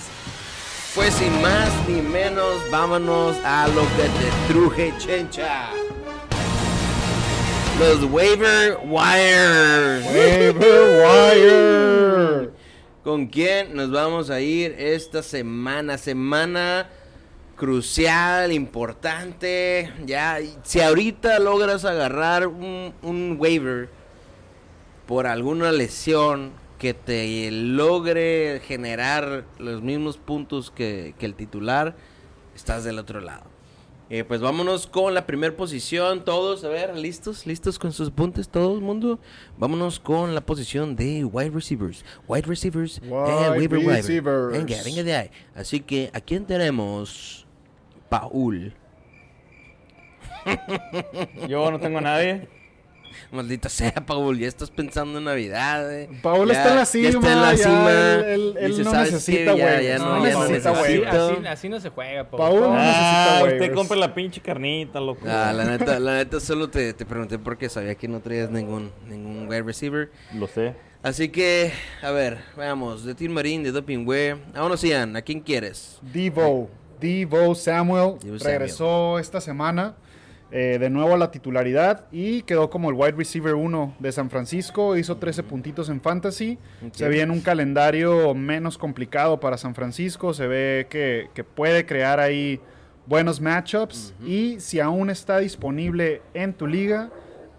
[0.95, 5.69] Pues sin más ni menos, vámonos a lo que te truje, chencha.
[7.77, 10.05] Los waiver wires.
[10.05, 12.49] Waiver wire.
[13.03, 15.97] ¿Con quién nos vamos a ir esta semana?
[15.97, 16.87] Semana
[17.57, 19.91] crucial, importante.
[20.05, 23.89] Ya, si ahorita logras agarrar un, un waiver
[25.05, 31.95] por alguna lesión que te logre generar los mismos puntos que, que el titular,
[32.55, 33.43] estás del otro lado.
[34.11, 38.47] Eh, pues vámonos con la primera posición, todos, a ver, listos, listos con sus puntos,
[38.49, 39.19] todo el mundo.
[39.57, 43.95] Vámonos con la posición de wide receivers, wide receivers, Wide and waiver wire.
[43.97, 44.51] receivers.
[44.51, 45.31] Venga, venga de ahí.
[45.55, 47.47] Así que, ¿a quién tenemos?
[48.09, 48.73] Paul.
[51.49, 52.47] Yo no tengo a nadie.
[53.31, 55.93] Maldita sea, Paul, ya estás pensando en Navidad.
[55.93, 56.09] eh.
[56.21, 57.91] Paul Ya- está en la ya cima, está en la ya cima.
[57.91, 59.57] él- él- él Dice, no "¿Sabes necesita qué?
[59.57, 61.09] Ya- waivers, ya no no, ya no necesita así, necesito".
[61.11, 61.37] waivers.
[61.37, 62.37] así, así no se juega, Pau.
[62.39, 63.61] Paul no necesita Ah, waivers.
[63.61, 65.25] usted compra la pinche carnita, loco.
[65.29, 68.91] Ah, la neta, la neta solo te, te pregunté porque sabía que no traías ningún,
[69.07, 70.11] ningún wide receiver.
[70.33, 70.73] Lo sé.
[71.03, 73.05] Así que, a ver, veamos.
[73.05, 74.41] De Team Marín, de Doping Way.
[74.55, 75.15] Vámonos, Ian.
[75.15, 75.99] ¿A quién quieres?
[76.01, 76.67] Devo,
[76.99, 78.41] Devo Samuel Devo Samuel.
[78.41, 79.93] regresó esta semana.
[80.51, 84.29] Eh, de nuevo a la titularidad y quedó como el wide receiver 1 de San
[84.29, 84.95] Francisco.
[84.95, 86.57] Hizo 13 puntitos en fantasy.
[86.91, 90.33] Se ve en un calendario menos complicado para San Francisco.
[90.33, 92.59] Se ve que, que puede crear ahí
[93.05, 94.13] buenos matchups.
[94.25, 97.09] Y si aún está disponible en tu liga,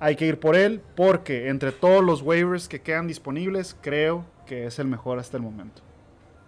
[0.01, 4.66] hay que ir por él porque entre todos los waivers que quedan disponibles, creo que
[4.66, 5.83] es el mejor hasta el momento.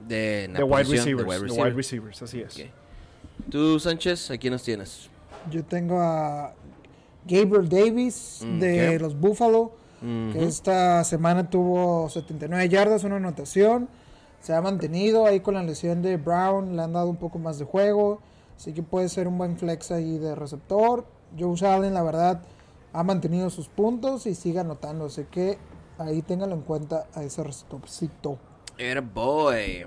[0.07, 1.05] De, wide receivers.
[1.05, 1.67] de wide de receiver.
[1.67, 2.65] wide receivers, así es.
[3.51, 5.11] Tú, Sánchez, ¿a quién nos tienes?
[5.51, 6.53] Yo tengo a
[7.27, 9.73] Gabriel Davis Mm, de los Buffalo,
[10.33, 13.89] que esta semana tuvo 79 yardas, una anotación.
[14.41, 17.59] Se ha mantenido ahí con la lesión de Brown, le han dado un poco más
[17.59, 18.21] de juego.
[18.57, 21.05] Así que puede ser un buen flex ahí de receptor.
[21.39, 22.43] Joe Allen, la verdad,
[22.93, 25.07] ha mantenido sus puntos y sigue anotando.
[25.07, 25.59] Así que
[25.99, 28.39] ahí ténganlo en cuenta a ese receptorcito.
[28.79, 29.85] Era boy.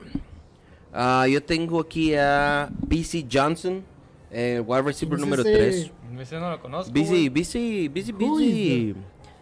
[0.94, 3.84] Ah, yo tengo aquí a BC Johnson,
[4.32, 5.58] el wide receiver ¿Quién es número ese?
[5.58, 5.92] 3.
[6.22, 6.92] Ese no lo conozco.
[6.94, 7.30] BC, güey.
[7.30, 8.96] BC, BC, Who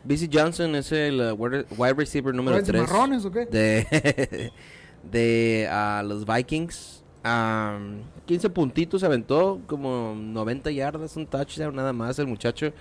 [0.03, 0.29] BC.
[0.31, 1.33] Johnson es el uh,
[1.77, 3.45] wide receiver número ¿Traen 3 cimarrones o qué?
[3.45, 4.51] de,
[5.11, 7.03] de ah, los Vikings.
[7.21, 12.71] Am, 15 puntitos se aventó, como 90 yardas, un touchdown nada más el muchacho.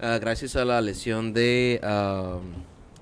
[0.00, 1.80] ah, gracias a la lesión de...
[1.82, 2.40] am,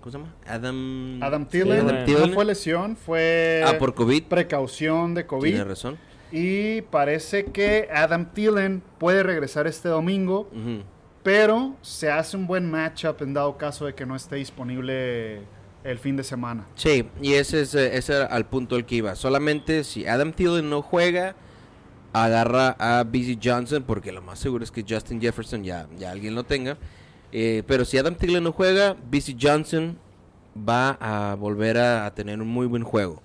[0.01, 0.35] ¿Cómo se llama?
[0.47, 1.19] Adam...
[1.23, 2.29] Adam Thielen, Adam Thielen.
[2.29, 4.25] no fue lesión, fue Ah, por COVID.
[4.25, 5.49] precaución de COVID.
[5.51, 5.97] Tiene razón.
[6.33, 10.83] Y parece que Adam Thielen puede regresar este domingo, Ujú.
[11.23, 15.43] pero se hace un buen matchup en dado caso de que no esté disponible
[15.85, 16.67] el fin de semana.
[16.75, 19.15] Sí, y ese es eh, ese al punto al que iba.
[19.15, 21.37] Solamente si Adam Thielen no juega,
[22.13, 26.35] agarra a BC Johnson, porque lo más seguro es que Justin Jefferson ya, ya alguien
[26.35, 26.77] lo tenga.
[27.31, 29.99] Eh, pero si Adam Thielen no juega, BC Johnson
[30.57, 33.23] va a volver a, a tener un muy buen juego.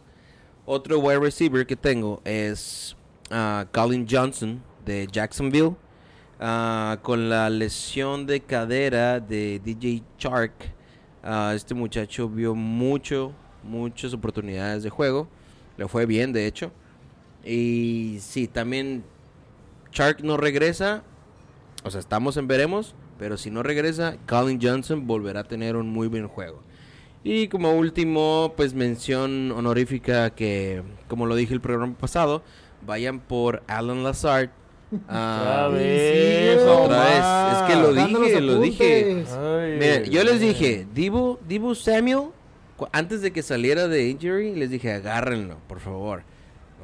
[0.73, 2.95] Otro wide receiver que tengo es
[3.29, 5.75] ah, Colin Johnson de Jacksonville.
[6.39, 10.53] Ah, con la lesión de cadera de DJ Chark,
[11.23, 15.27] ah, este muchacho vio mucho, muchas oportunidades de juego.
[15.75, 16.71] Le fue bien, de hecho.
[17.43, 19.03] Y sí, también
[19.91, 21.03] Chark no regresa.
[21.83, 22.95] O sea, estamos en veremos.
[23.19, 26.63] Pero si no regresa, Colin Johnson volverá a tener un muy buen juego.
[27.23, 32.41] Y como último, pues mención honorífica que, como lo dije el programa pasado,
[32.85, 34.49] vayan por Alan Lazard.
[35.07, 37.55] Ah, Otra vez, otra vez.
[37.55, 39.23] Es que lo dije, lo dije.
[39.39, 42.31] Ay, Miren, yo les dije, Divo, Divo Samuel,
[42.91, 46.23] antes de que saliera de injury, les dije, agárrenlo, por favor.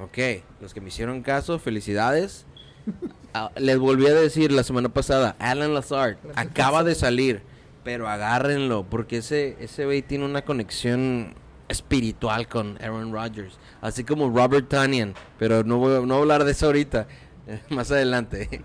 [0.01, 2.45] Ok, los que me hicieron caso, felicidades.
[3.33, 7.41] Ah, les volví a decir la semana pasada, Alan Lazard acaba de salir,
[7.87, 11.33] pero agárrenlo, porque ese ese güey tiene una conexión
[11.69, 16.19] espiritual con Aaron Rodgers, así como Robert Tanyan, pero no voy, a- no voy a
[16.23, 17.07] hablar de eso ahorita,
[17.69, 18.61] más adelante.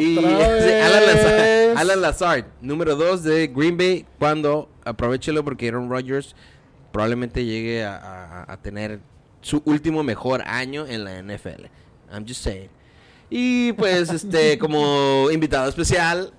[0.00, 1.76] Y Alan, Lazard.
[1.78, 6.36] Alan Lazard, número 2 de Green Bay, cuando aprovechelo porque Aaron Rodgers
[6.92, 9.00] probablemente llegue a, a- a tener
[9.40, 11.64] su último mejor año en la NFL.
[12.12, 12.70] I'm just saying.
[13.30, 16.32] Y pues, este, como invitado especial,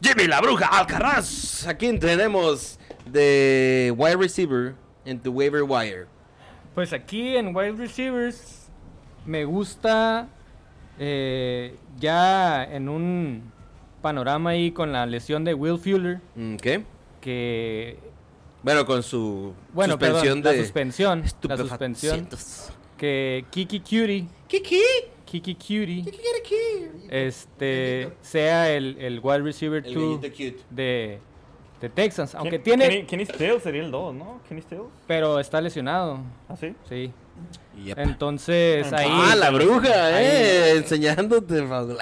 [0.00, 1.66] Jimmy la Bruja Alcaraz.
[1.66, 6.06] Aquí tenemos de wide receiver en tu waiver wire.
[6.74, 8.68] Pues aquí en wide receivers
[9.26, 10.28] me gusta
[10.98, 13.52] eh, ya en un
[14.00, 16.20] panorama ahí con la lesión de Will Fuller
[16.62, 16.84] ¿Qué?
[17.20, 17.98] que
[18.62, 22.28] Bueno, con su bueno suspensión perdón, de la suspensión la suspensión
[22.96, 24.80] que Kiki Cutie Kiki.
[25.30, 26.04] Kiki Cutie
[27.10, 30.64] este sea el, el wide receiver El 2 gallito cute.
[30.70, 31.18] de,
[31.80, 34.40] de Texans aunque Ken- tiene Kenny, Kenny Stills sería el 2, ¿no?
[34.48, 34.88] Kenny Stills.
[35.06, 36.74] pero está lesionado ¿Ah, sí?
[36.88, 37.12] sí
[37.84, 37.98] Yep.
[38.00, 41.62] entonces ahí ah, la bruja, ahí- eh, enseñándote.
[41.62, 41.96] Pablo.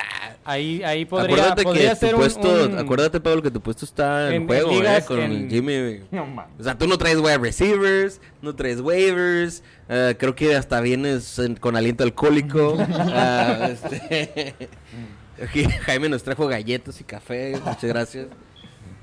[0.47, 3.85] Ahí ahí podría, acuérdate podría que ser tu puesto, un- acuérdate Pablo que tu puesto
[3.85, 6.01] está en, juego, ligas, eh, con en- Jimmy.
[6.11, 6.47] No.
[6.59, 11.39] O sea, tú no traes wide receivers, no traes waivers, eh, creo que hasta vienes
[11.39, 12.77] en- con aliento alcohólico.
[12.89, 14.55] Ah, este,
[15.43, 18.27] aquí Jaime nos trajo galletas y café, muchas gracias.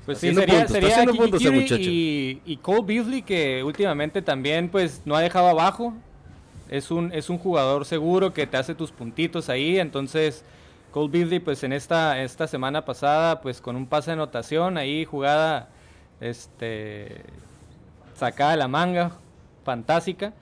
[0.06, 1.40] Pues sí, sería, puntos, está sería puntos
[1.80, 5.94] y, y Cole Beasley que últimamente también pues no ha dejado abajo.
[6.68, 9.78] Es un, es un jugador seguro que te hace tus puntitos ahí.
[9.78, 10.44] Entonces
[10.94, 15.04] Cole Beasley pues en esta, esta semana pasada pues con un pase de anotación ahí
[15.04, 15.68] jugada
[16.20, 17.24] este
[18.14, 19.10] sacada de la manga,
[19.64, 20.32] fantástica.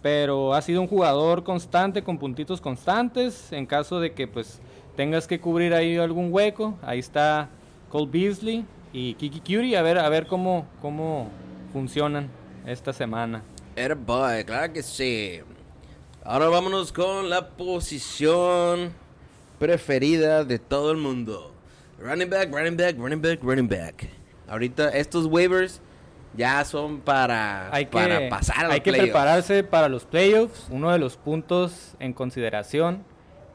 [0.00, 3.52] Pero ha sido un jugador constante con puntitos constantes.
[3.52, 4.62] En caso de que pues
[4.96, 7.50] tengas que cubrir ahí algún hueco, ahí está
[7.90, 11.28] Cole Beasley y Kiki Curie a ver a ver cómo cómo
[11.70, 12.30] funcionan
[12.66, 13.42] esta semana.
[13.76, 15.40] Airboy, claro que sí.
[16.24, 18.94] Ahora vámonos con la posición
[19.58, 21.52] preferida de todo el mundo.
[21.98, 24.08] Running back, running back, running back, running back.
[24.46, 25.80] Ahorita estos waivers
[26.34, 29.10] ya son para, Hay que, para pasar a los hay que playoffs.
[29.10, 30.68] prepararse para los playoffs.
[30.70, 33.04] Uno de los puntos en consideración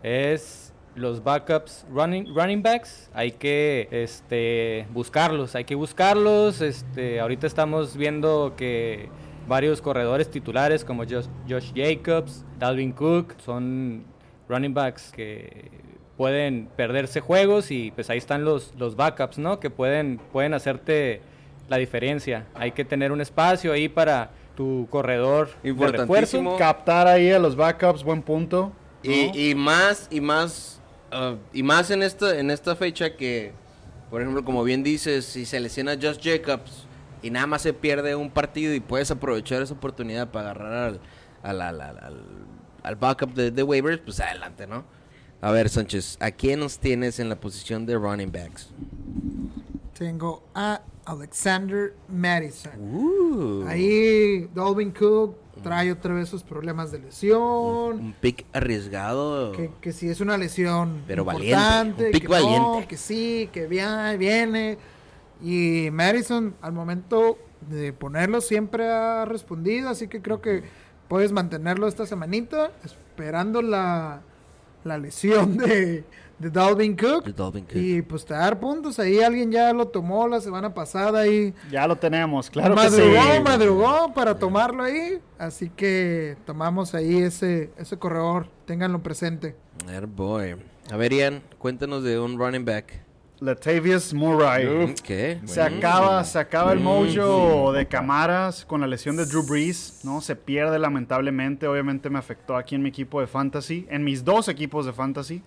[0.04, 3.10] es los backups running, running backs.
[3.14, 6.62] Hay que este, buscarlos, hay que buscarlos.
[6.62, 9.10] Este, ahorita estamos viendo que
[9.48, 14.06] varios corredores titulares como Josh, Josh Jacobs, Dalvin Cook son
[14.50, 15.72] running backs que
[16.18, 19.60] pueden perderse juegos y pues ahí están los, los backups, ¿no?
[19.60, 21.22] Que pueden, pueden hacerte
[21.70, 22.46] la diferencia.
[22.56, 25.70] Hay que tener un espacio ahí para tu corredor de
[26.02, 26.38] refuerzo.
[26.58, 28.72] Captar ahí a los backups, buen punto.
[29.04, 29.12] ¿no?
[29.12, 30.80] Y, y más, y más,
[31.12, 33.52] uh, y más en esta, en esta fecha que,
[34.12, 36.86] por ejemplo, como bien dices, si se lesiona Josh Jacobs
[37.24, 41.00] y nada más se pierde un partido y puedes aprovechar esa oportunidad para agarrar al,
[41.42, 42.24] al, al, al- al-
[42.84, 44.84] al backup de, de waivers, pues adelante, ¿no?
[45.44, 48.70] A ver, Sánchez, ¿a quién nos tienes en la posición de running backs?
[50.00, 52.72] Tengo a Alexander Madison.
[52.80, 58.00] Uh, Ahí Dalvin Cook trae otra vez sus problemas de lesión.
[58.00, 59.52] un pick arriesgado.
[59.52, 62.80] Que, que si es una lesión Pero valiente, importante, un pick que valiente.
[62.80, 64.78] no, que sí, que viene, viene.
[65.42, 67.38] Y Madison al momento
[67.70, 70.64] de ponerlo siempre ha respondido, así que creo que
[71.10, 74.22] puedes mantenerlo esta semanita esperando la,
[74.84, 76.04] la lesión de,
[76.40, 77.26] de Dalvin Cook.
[77.26, 77.76] De Dalvin Cook.
[77.76, 81.88] Y pues te dar puntos, ahí alguien ya lo tomó la semana pasada y Ya
[81.88, 83.40] lo tenemos, claro que madrugó, sí.
[83.44, 85.20] madrugó para tomarlo ahí.
[85.38, 89.56] Así que tomamos ahí ese, ese corredor, ténganlo presente.
[89.90, 90.56] Air boy.
[90.92, 93.03] A ver, Ian, cuéntanos de un running back.
[93.44, 94.96] Latavius Murray.
[95.04, 95.40] ¿Qué?
[95.46, 100.22] Se acaba, se acaba el mojo de Camaras con la lesión de Drew Brees, ¿no?
[100.22, 104.48] Se pierde lamentablemente, obviamente me afectó aquí en mi equipo de fantasy, en mis dos
[104.48, 105.44] equipos de fantasy,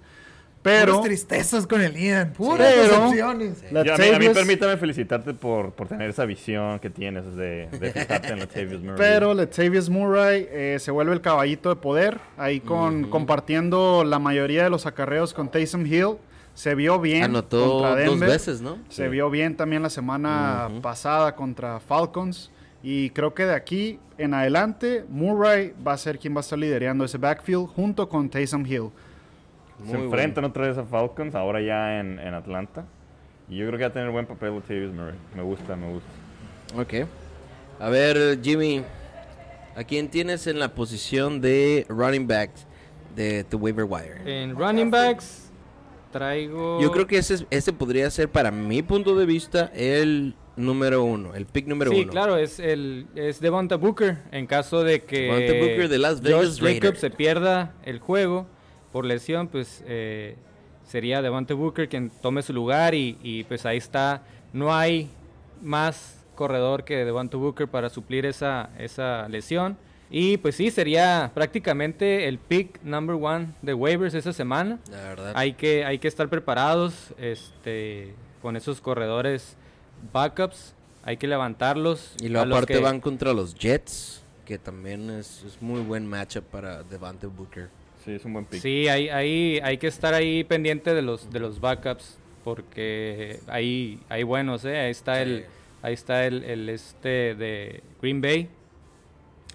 [0.63, 3.65] pero Puras tristezas con el Ian, puras Pero- decepciones.
[3.73, 7.69] Y a, mí, a mí permítame felicitarte por, por tener esa visión que tienes de,
[7.71, 8.97] de fijarte en Latavius Murray.
[8.99, 14.65] pero Latavius Murray eh, se vuelve el caballito de poder, ahí con compartiendo la mayoría
[14.65, 16.17] de los acarreos con Taysom Hill,
[16.57, 18.29] se vio bien Anotó contra dos Denver.
[18.31, 18.79] veces, ¿no?
[18.89, 19.09] Se Sí.
[19.11, 22.51] vio bien también la semana pasada contra Falcons.
[22.83, 26.59] Y creo que de aquí en adelante, Murray va a ser quien va a estar
[26.59, 28.89] liderando ese backfield junto con Taysom Hill.
[29.85, 32.85] Se enfrentan otra vez a Falcons, ahora ya en, en Atlanta.
[33.51, 35.15] Y yo creo que va a tener buen papel Latavius Murray.
[35.35, 36.09] Me gusta, me gusta.
[36.81, 37.07] Ok.
[37.81, 38.83] A ver, Jimmy,
[39.77, 42.67] ¿a quién tienes en la posición de running backs
[43.15, 44.43] de tu waiver wire?
[44.43, 45.46] En running backs
[46.17, 46.81] traigo...
[46.81, 51.35] Yo creo que ese, ese podría ser, para mi punto de vista, el número uno,
[51.35, 52.13] el pick número sí, uno.
[52.13, 56.59] claro, es el es Devonta Booker en caso de que Devonta Booker de Las Vegas
[56.99, 58.47] se pierda el juego
[58.93, 60.37] por lesión, pues eh,
[60.85, 64.23] sería Devonta Booker quien tome su lugar y, y, pues ahí está.
[64.55, 65.11] No hay
[65.61, 69.77] más corredor que Devonta Booker para suplir esa, esa lesión.
[70.11, 74.79] Y pues sí, sería prácticamente el pick number one de waivers esa semana.
[74.91, 75.33] La verdad.
[75.35, 79.57] Hay que, hay que estar preparados este, con esos corredores
[80.13, 80.75] backups.
[81.03, 82.15] Hay que levantarlos.
[82.21, 86.45] y luego aparte que- van contra los Jets, que también es, es muy buen matchup
[86.45, 87.69] para Devante Booker.
[88.05, 88.61] Sí, es un buen pick.
[88.61, 92.19] Sí, hay, hay, hay que estar ahí pendiente de los, de los backups.
[92.45, 94.79] Porque hay, hay buenos, ¿eh?
[94.79, 95.23] Ahí está, Sí.
[95.23, 95.47] el,
[95.83, 98.49] ahí está el, el este de Green Bay,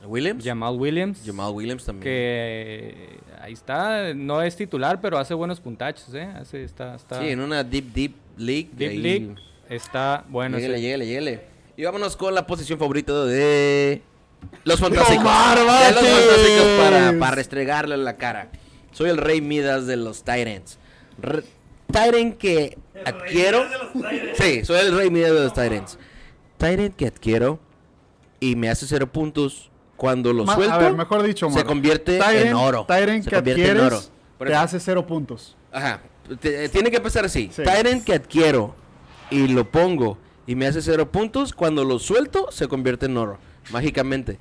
[0.05, 0.43] Williams.
[0.43, 1.21] Jamal Williams.
[1.25, 2.03] Jamal Williams también.
[2.03, 6.23] Que ahí está, no es titular, pero hace buenos puntachos, ¿eh?
[6.35, 8.69] Hace, está, está Sí, en una deep, deep league.
[8.73, 9.35] Deep ahí- League
[9.69, 10.57] está bueno.
[10.57, 10.81] Lléguele, ese.
[10.83, 11.41] lléguele, lléguele.
[11.77, 14.01] Y vámonos con la posición favorita de
[14.65, 15.23] los fantásticos.
[15.23, 18.49] ¡Omar de los fantásticos para, para restregarle en la cara.
[18.91, 20.77] Soy el rey Midas de los Tyrants.
[21.19, 21.43] Re-
[21.91, 23.63] Tyrant que adquiero.
[24.35, 25.97] Sí, soy el rey Midas de los Tyrants.
[26.57, 27.59] Tyrant que adquiero
[28.39, 29.70] y me hace cero puntos
[30.01, 30.73] cuando lo Ma- suelto.
[30.73, 32.85] a ver, mejor dicho, se convierte en oro.
[32.87, 34.01] Tyrant se que en adquieres oro.
[34.35, 35.55] Por te hace cero puntos.
[35.71, 36.01] Ajá.
[36.39, 37.51] Te- tiene que empezar así.
[37.53, 37.61] Sí.
[37.61, 38.73] Tyrant que adquiero
[39.29, 43.37] y lo pongo y me hace cero puntos, cuando lo suelto se convierte en oro.
[43.71, 44.39] Mágicamente.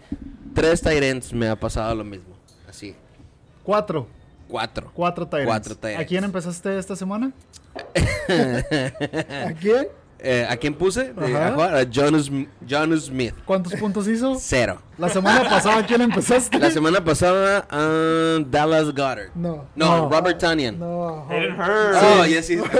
[0.54, 2.34] Tres Tyrants me ha pasado lo mismo.
[2.66, 2.94] Así.
[3.62, 4.06] Cuatro.
[4.48, 4.90] Cuatro.
[4.94, 5.46] Cuatro Tyrants.
[5.50, 6.00] Cuatro Tyrants.
[6.00, 7.32] ¿A quién empezaste esta semana?
[8.28, 9.88] ¿A quién?
[10.22, 11.12] Eh, ¿A quién puse?
[11.16, 11.48] Ajá.
[11.48, 12.30] a jugar a Jonas,
[12.66, 13.34] Jonas Smith.
[13.44, 14.36] ¿Cuántos puntos hizo?
[14.38, 14.80] Cero.
[14.98, 16.58] La semana pasada, ¿quién empezaste?
[16.58, 19.30] La semana pasada, ah, Dallas Goddard.
[19.34, 19.66] No.
[19.74, 20.78] No, Robert Tanyan.
[20.78, 21.26] No.
[21.30, 22.02] Hayden Hurst.
[22.02, 22.70] Oh, ya sí, ok.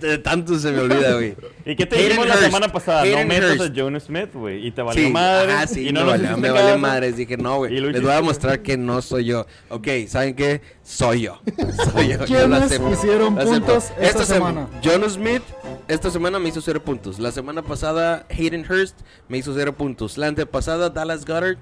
[0.00, 1.34] De tanto se me olvida, güey.
[1.64, 3.00] ¿Y qué te dijimos la semana pasada?
[3.02, 3.70] Hayden no metas Hurst.
[3.70, 4.66] a Jonas Smith, güey.
[4.66, 5.52] Y te valió Sí, madre.
[5.54, 6.78] ajá, sí, y no me, hiciste me caso.
[6.78, 7.16] madres.
[7.16, 7.80] Dije, no, güey.
[7.80, 9.46] Les voy a mostrar que no soy yo.
[9.70, 10.60] Ok, ¿saben qué?
[10.82, 11.40] Soy yo.
[11.94, 12.18] Soy yo.
[12.18, 12.92] yo ¿Quiénes lo acepto.
[12.92, 14.68] hicieron puntos esta sem- semana?
[14.84, 15.42] John Smith,
[15.88, 17.18] esta semana me hizo cero puntos.
[17.18, 20.18] La semana pasada, Hayden Hurst me hizo cero puntos.
[20.18, 21.56] La antepasada, Dallas Goddard.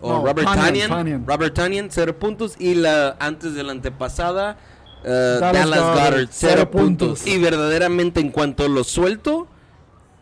[0.00, 1.26] O No, Robert Tanyan.
[1.26, 2.54] Robert Tanyan, cero puntos.
[2.58, 4.58] Y la antes de la antepasada,
[5.04, 7.20] eh, Dallas Goddard, cero cero puntos.
[7.20, 7.26] puntos.
[7.26, 9.46] Y verdaderamente, en cuanto lo suelto,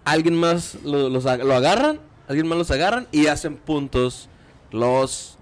[0.04, 1.98] alguien más lo, los ag- lo agarran,
[2.28, 4.28] alguien más los agarran y hacen puntos.
[4.70, 5.38] Los.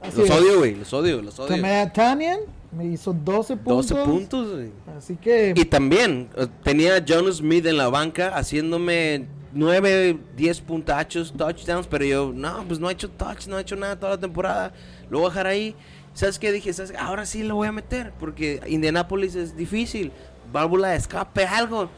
[0.00, 0.36] Así Los es.
[0.36, 0.74] odio, güey.
[0.74, 1.48] Los odio, los odio.
[2.72, 3.88] Me hizo 12 puntos.
[3.88, 4.60] 12 puntos.
[4.96, 10.60] Así que Y también eh, tenía a John Smith en la banca haciéndome 9, 10
[10.62, 14.12] puntachos, touchdowns, pero yo, no, pues no ha hecho touch, no ha hecho nada toda
[14.12, 14.72] la temporada.
[15.10, 15.76] Lo voy a dejar ahí.
[16.14, 16.52] ¿Sabes qué?
[16.52, 16.94] Dije, ¿sabes?
[16.98, 20.12] ahora sí lo voy a meter, porque Indianapolis es difícil.
[20.52, 21.90] Válvula de escape, algo.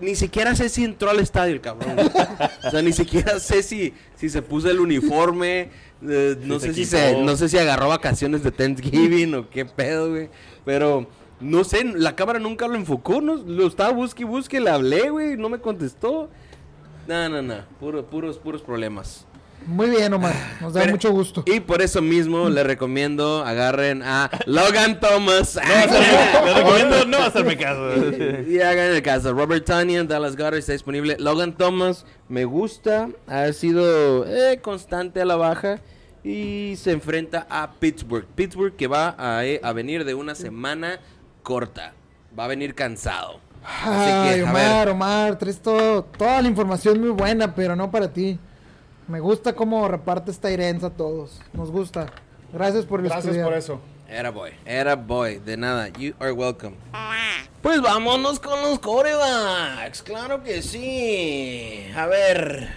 [0.00, 1.96] Ni siquiera sé si entró al estadio el cabrón.
[2.64, 5.70] o sea, ni siquiera sé si, si se puso el uniforme.
[6.08, 10.10] Eh, no sé si se, no sé si agarró vacaciones de Thanksgiving o qué pedo,
[10.10, 10.30] güey.
[10.64, 11.06] Pero
[11.40, 15.10] no sé, la cámara nunca lo enfocó, no, lo estaba busque y busque, le hablé,
[15.10, 16.30] güey, no me contestó.
[17.08, 19.26] No, no, no, puro, puros, puros problemas.
[19.66, 20.34] Muy bien, Omar.
[20.60, 21.42] Nos da Pero- mucho gusto.
[21.46, 25.58] Y por eso mismo le recomiendo agarren a Logan Thomas.
[26.44, 27.92] Me recomiendo no hacerme caso.
[28.48, 29.32] y hagan el caso.
[29.32, 31.16] Robert Tanyan, Dallas Goddard está disponible.
[31.18, 33.08] Logan Thomas me gusta.
[33.26, 35.80] Ha sido eh, constante a la baja.
[36.22, 38.26] Y se enfrenta a Pittsburgh.
[38.34, 41.00] Pittsburgh que va a, eh, a venir de una semana
[41.42, 41.94] corta.
[42.38, 43.40] Va a venir cansado.
[43.64, 44.88] Así Ay, a Omar, ver.
[44.88, 48.38] Omar, traes todo, toda la información muy buena, pero no para ti.
[49.10, 51.40] Me gusta cómo repartes Tyrens a todos.
[51.52, 52.06] Nos gusta.
[52.52, 53.46] Gracias por el Gracias estudiar.
[53.48, 53.80] por eso.
[54.08, 56.76] Era boy, era boy, de nada, you are welcome.
[57.62, 61.84] Pues vámonos con los corebacks, claro que sí.
[61.96, 62.68] A ver,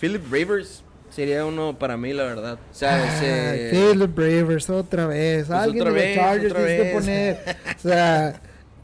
[0.00, 2.54] Philip Rivers sería uno para mí, la verdad.
[2.70, 5.46] O sea, ese- Philip Rivers, otra vez.
[5.48, 7.56] Pues Alguien otra de vez, los Chargers tienes que poner.
[7.76, 8.40] O sea,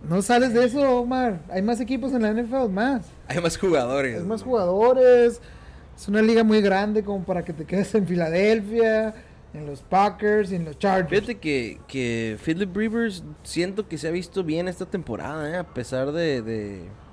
[0.08, 1.40] no sales de eso, Omar.
[1.50, 3.06] Hay más equipos en la NFL, más.
[3.28, 4.18] hay más jugadores.
[4.20, 5.40] Hay más jugadores.
[5.96, 9.14] Es una liga muy grande como para que te quedes en Filadelfia,
[9.54, 11.08] en los Packers en los Chargers.
[11.08, 15.56] Fíjate que, que Philip Rivers siento que se ha visto bien esta temporada, ¿eh?
[15.56, 16.42] a pesar de,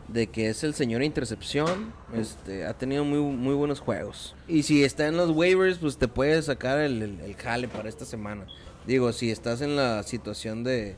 [0.07, 4.36] de, que es el señor intercepción, este, ha tenido muy, muy buenos juegos.
[4.47, 8.05] Y si está en los waivers, pues te puedes sacar el, el, jale para esta
[8.05, 8.47] semana.
[8.88, 10.95] Digo, si estás en la situación de,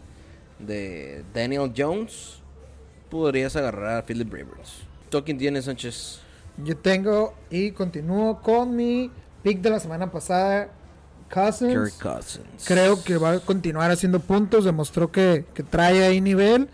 [0.60, 2.42] de Daniel Jones,
[3.10, 4.84] podrías agarrar a Philip Rivers.
[5.10, 6.22] ¿Tú quién tienes, Sánchez?
[6.58, 10.70] Yo tengo y continúo con mi pick de la semana pasada,
[11.34, 11.74] Cousins.
[11.74, 12.66] Kirk Cousins.
[12.66, 14.66] Creo que va a continuar haciendo puntos.
[14.66, 16.70] Demostró que, que trae ahí nivel.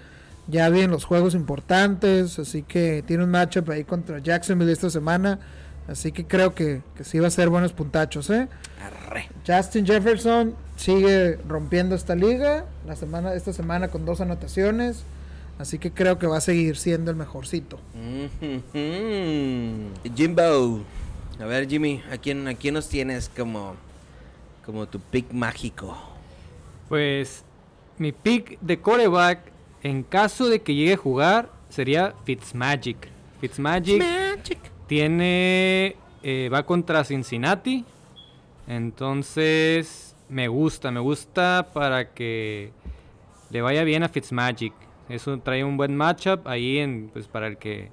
[0.47, 2.39] Ya vi en los juegos importantes.
[2.39, 5.39] Así que tiene un matchup ahí contra Jacksonville esta semana.
[5.87, 8.47] Así que creo que, que sí va a ser buenos puntachos, ¿eh?
[8.83, 9.29] Arre.
[9.47, 12.65] Justin Jefferson sigue rompiendo esta liga.
[12.85, 15.03] La semana, esta semana con dos anotaciones.
[15.59, 17.79] Así que creo que va a seguir siendo el mejorcito.
[17.93, 19.89] Mhm.
[20.15, 20.79] Jimbo.
[21.39, 23.75] A ver, Jimmy, ¿a quién, ¿a quién nos tienes como,
[24.65, 25.97] como tu pick mágico?
[26.87, 27.43] Pues
[27.97, 29.51] mi pick de coreback,
[29.83, 33.09] en caso de que llegue a jugar, sería Fitzmagic.
[33.41, 34.01] Fitzmagic
[34.87, 35.95] tiene.
[36.23, 37.85] eh, va contra Cincinnati.
[38.67, 42.71] Entonces, me gusta, me gusta para que
[43.49, 44.73] le vaya bien a Fitzmagic.
[45.09, 47.89] Eso trae un buen matchup ahí en, pues, para el que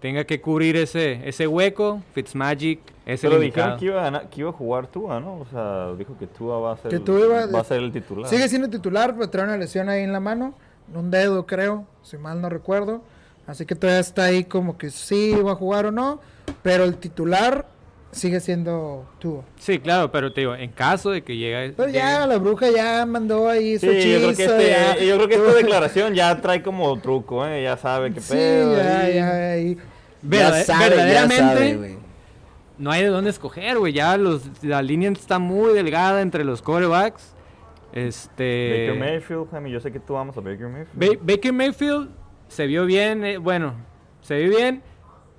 [0.00, 2.02] tenga que cubrir ese, ese hueco.
[2.12, 3.76] Fitzmagic es el Pero indicado.
[3.76, 5.38] dijeron que iba, a ganar- que iba a jugar Tua, ¿no?
[5.40, 7.92] O sea, dijo que Tua va a ser, Que Tua iba- va a ser el
[7.92, 8.28] titular.
[8.28, 10.54] Sigue siendo titular, pero trae una lesión ahí en la mano.
[10.90, 13.02] En un dedo, creo, si mal no recuerdo.
[13.46, 16.20] Así que todavía está ahí como que sí va a jugar o no.
[16.62, 17.66] Pero el titular
[18.16, 19.42] sigue siendo Tua.
[19.58, 21.72] Sí, claro, pero te digo, en caso de que llegue...
[21.76, 24.70] Pero ya llegue- la bruja ya mandó ahí Sí, su yo creo que, hechizo, este-
[24.70, 24.96] ya.
[25.04, 27.62] yo creo que esta declaración ya trae como truco, ¿eh?
[27.62, 28.76] Ya sabe qué Sí, pedo.
[28.76, 29.14] ya, ahí.
[29.14, 29.78] ya, ahí.
[30.22, 31.96] Verda- Ya sabe, ya verdaderamente sabe, güey.
[32.78, 33.92] no hay de dónde escoger, güey.
[33.92, 37.34] Ya los, la línea está muy delgada entre los quarterbacks.
[37.92, 38.86] Este.
[38.88, 41.18] Baker Mayfield, Jaime, yo sé que tú amas a Baker Mayfield.
[41.18, 42.08] Ba- Baker Mayfield
[42.48, 43.74] se vio bien, eh, bueno,
[44.20, 44.82] se vio bien,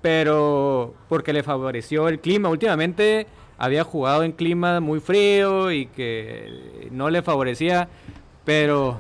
[0.02, 2.50] pero porque le favoreció el clima.
[2.50, 3.28] Últimamente
[3.58, 7.90] había jugado en clima muy frío y que no le favorecía,
[8.46, 9.00] pero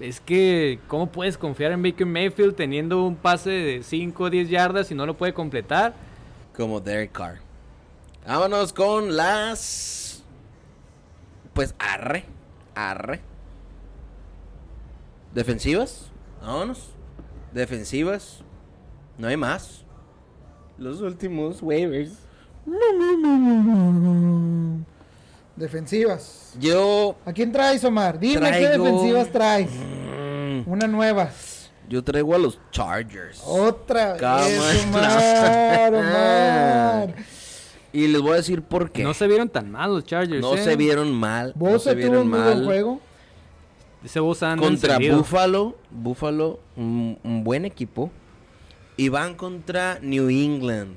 [0.00, 4.48] es que, ¿cómo puedes confiar en Baker Mayfield teniendo un pase de 5 o 10
[4.48, 5.94] yardas y no lo puede completar?
[6.56, 7.38] Como Derek Carr.
[8.26, 10.22] Vámonos con las.
[11.52, 12.24] Pues arre.
[12.74, 13.20] Arre.
[15.34, 16.10] Defensivas.
[16.40, 16.90] Vámonos.
[17.52, 18.42] Defensivas.
[19.18, 19.79] No hay más.
[20.80, 22.10] Los últimos waivers.
[25.56, 26.54] Defensivas.
[26.58, 27.16] Yo.
[27.24, 28.18] ¿A quién traes, Omar?
[28.18, 29.70] Dime qué defensivas traes.
[29.70, 31.30] mm, Una nueva.
[31.88, 33.42] Yo traigo a los Chargers.
[33.44, 34.86] Otra Come vez.
[34.86, 35.94] Omar,
[37.08, 37.14] Omar.
[37.92, 39.02] Y les voy a decir por qué.
[39.02, 40.40] No se vieron tan mal los Chargers.
[40.40, 40.64] No ¿eh?
[40.64, 41.52] se vieron mal.
[41.56, 42.64] no Bosa se tuvo vieron un muy buen mal.
[42.64, 43.00] juego.
[44.02, 44.98] Ese Contra.
[44.98, 45.76] Buffalo.
[45.90, 48.10] Buffalo, un, un buen equipo.
[49.00, 50.96] Y van contra New England.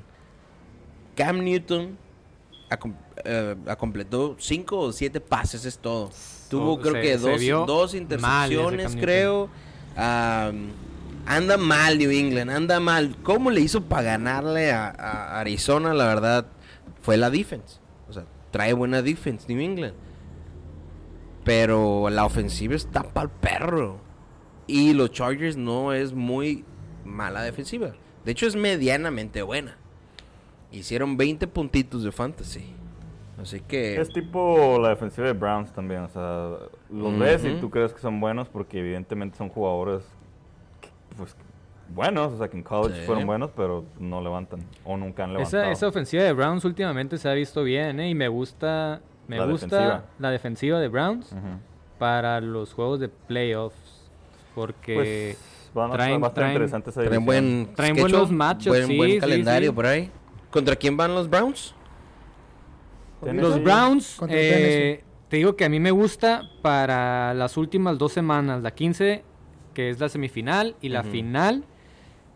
[1.16, 1.96] Cam Newton
[3.24, 6.10] eh, completó cinco o siete pases, es todo.
[6.50, 9.48] Tuvo Oh, creo se- que se dos, dos intercepciones, creo.
[9.96, 13.16] Anda mal New England, anda mal.
[13.22, 15.94] ¿Cómo le hizo para ganarle a, a Arizona?
[15.94, 16.46] La verdad,
[17.00, 17.78] fue la defense.
[18.08, 19.94] O sea, trae buena defense New England.
[21.44, 23.98] Pero la ofensiva está para el perro.
[24.66, 26.64] Y los Chargers no es muy
[27.04, 27.92] mala defensiva.
[28.24, 29.76] De hecho, es medianamente buena.
[30.72, 32.64] Hicieron 20 puntitos de fantasy.
[33.40, 34.00] Así que.
[34.00, 36.02] Es tipo la defensiva de Browns también.
[36.02, 36.50] O sea,
[36.90, 40.02] los ves y tú crees que son buenos porque evidentemente son jugadores
[41.16, 41.36] pues,
[41.88, 42.32] buenos.
[42.32, 43.06] O sea, que en college Sí.
[43.06, 44.60] fueron buenos, pero no levantan.
[44.84, 45.62] O nunca han levantado.
[45.62, 48.08] Esa, esa ofensiva de Browns últimamente se ha visto bien, ¿eh?
[48.10, 50.04] Y me gusta, me La gusta defensiva.
[50.18, 51.34] la defensiva de Browns
[51.98, 54.10] para los juegos de playoffs.
[54.54, 55.38] Porque Pues
[55.74, 57.68] van a, traen- va a estar traen- interesante esa Traen buen.
[57.74, 59.74] Traen buenos matchups, Buen, sí, buen sí, calendario sí.
[59.74, 60.10] por ahí.
[60.50, 61.74] ¿Contra quién van los Browns?
[63.22, 68.12] Los Browns, Contra eh, te digo que a mí me gusta para las últimas dos
[68.12, 68.62] semanas.
[68.62, 69.24] La 15,
[69.72, 71.64] que es la semifinal, y la final,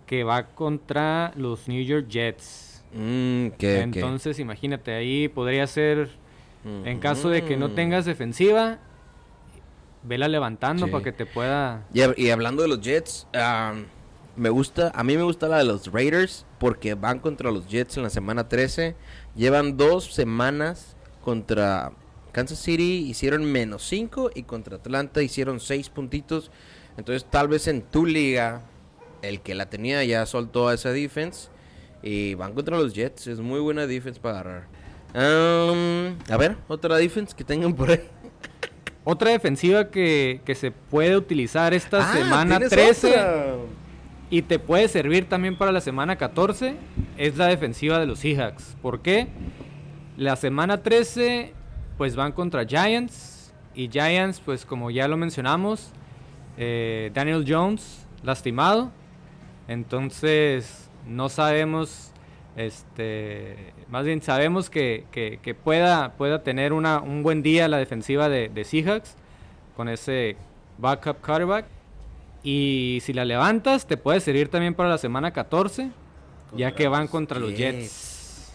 [0.07, 2.83] que va contra los New York Jets.
[2.95, 6.09] Mm, Entonces, imagínate, ahí podría ser,
[6.65, 7.75] en caso de que no Mm.
[7.75, 8.79] tengas defensiva,
[10.09, 10.93] vela levantando Sí.
[10.93, 11.87] para que te pueda...
[11.93, 13.85] Y, hab- y hablando de los Jets, am,
[14.37, 17.97] me gusta, a mí me gusta la de los Raiders porque van contra los Jets
[17.97, 18.97] en la semana 13.
[19.37, 21.93] Llevan dos semanas contra
[22.33, 26.51] Kansas City, hicieron menos 5 y contra Atlanta hicieron 6 puntitos.
[26.97, 28.63] Entonces tal vez en tu liga,
[29.23, 31.49] el que la tenía ya soltó a esa defense
[32.03, 33.27] y van contra los Jets.
[33.27, 34.67] Es muy buena defense para agarrar.
[35.15, 38.01] Am, a ver, otra defense que tengan por ahí.
[39.05, 43.55] Otra defensiva que, que se puede utilizar esta Ah, semana ¿tienes 13 otra?
[44.31, 46.77] y te puede servir también para la semana 14
[47.17, 48.77] es la defensiva de los Seahawks.
[48.83, 49.29] ¿Por qué?
[50.17, 51.55] La semana 13
[51.97, 55.91] pues van contra Giants y Giants pues como ya lo mencionamos
[56.59, 58.91] eh, Daniel Jones lastimado
[59.69, 62.11] entonces no sabemos
[62.59, 67.79] este más bien sabemos que, que- que pueda pueda tener una, un buen día la
[67.79, 69.15] defensiva de, de Seahawks
[69.77, 70.37] con ese
[70.79, 71.67] backup quarterback
[72.43, 75.91] y si la levantas te puede servir también para la semana 14
[76.57, 77.77] ya que van contra los Jets.
[77.79, 78.53] Jets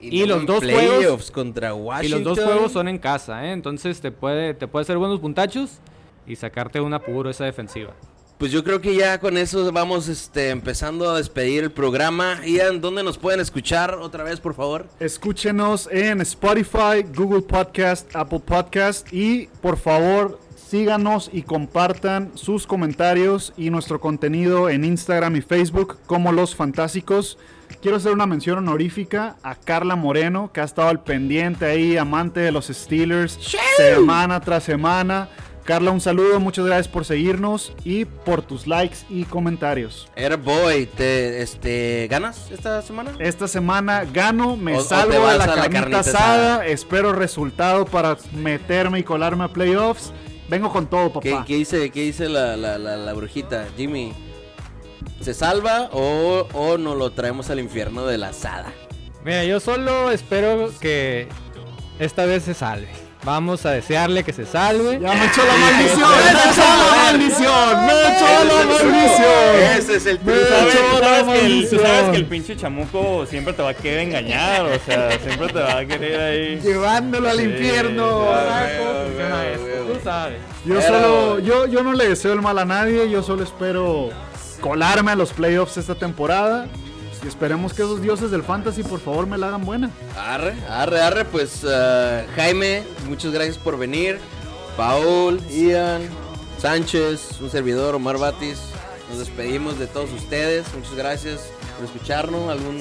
[0.00, 2.24] Y, Y los dos juegos- contra y Washington.
[2.24, 3.52] los dos juegos son en casa ¿eh?
[3.52, 5.78] entonces te puede te puede hacer buenos puntachos
[6.26, 7.92] y sacarte un apuro esa defensiva
[8.38, 12.44] Pues yo creo que ya con eso vamos este, empezando a despedir el programa.
[12.44, 14.86] Ian, ¿dónde nos pueden escuchar otra vez, por favor?
[14.98, 23.52] Escúchenos en Spotify, Google Podcast, Apple Podcast y por favor síganos y compartan sus comentarios
[23.56, 27.38] y nuestro contenido en Instagram y Facebook como Los Fantásticos.
[27.80, 32.40] Quiero hacer una mención honorífica a Carla Moreno, que ha estado al pendiente ahí, amante
[32.40, 33.38] de los Steelers,
[33.76, 35.28] semana tras semana.
[35.64, 40.08] Carla, un saludo, muchas gracias por seguirnos y por tus likes y comentarios.
[40.14, 43.12] Era boy, ¿te este, ganas esta semana?
[43.18, 46.54] Esta semana gano, me O- o salvo te de la a la carnita, carnita asada,
[46.56, 46.66] asada.
[46.66, 50.12] espero resultado para meterme y colarme a playoffs.
[50.50, 51.46] Vengo con todo, ¿Qué, papá.
[51.46, 53.64] qué dice, qué dice la, la, la, la brujita?
[53.74, 54.12] Jimmy,
[55.22, 58.70] ¿se salva o, o nos lo traemos al infierno de la asada?
[59.24, 61.26] Mira, yo solo espero que
[61.98, 62.88] esta vez se salve.
[63.24, 64.98] Vamos a desearle que se salve.
[65.00, 69.78] Ya me echó la maldición, me echó la maldición, me echó la maldición.
[69.78, 72.10] Ese es el Tú sabes, tú sabes que el, tú sabes maldición.
[72.12, 75.78] que el pinche chamuco siempre te va a querer engañar, o sea, siempre te va
[75.78, 76.60] a querer ahí.
[76.60, 78.26] Llevándolo al infierno.
[79.86, 80.38] Tú sabes.
[80.66, 84.10] Yo solo, yo, yo no le deseo el mal a nadie, yo solo espero
[84.60, 86.66] colarme a los playoffs esta temporada.
[87.24, 89.90] Y esperemos que esos dioses del fantasy por favor me la hagan buena.
[90.18, 94.18] Arre, arre, arre, pues uh, Jaime, muchas gracias por venir.
[94.76, 96.02] Paul, Ian,
[96.58, 98.60] Sánchez, un servidor, Omar Batis.
[99.08, 100.66] Nos despedimos de todos ustedes.
[100.74, 101.40] Muchas gracias
[101.76, 102.50] por escucharnos.
[102.50, 102.78] ¿Algún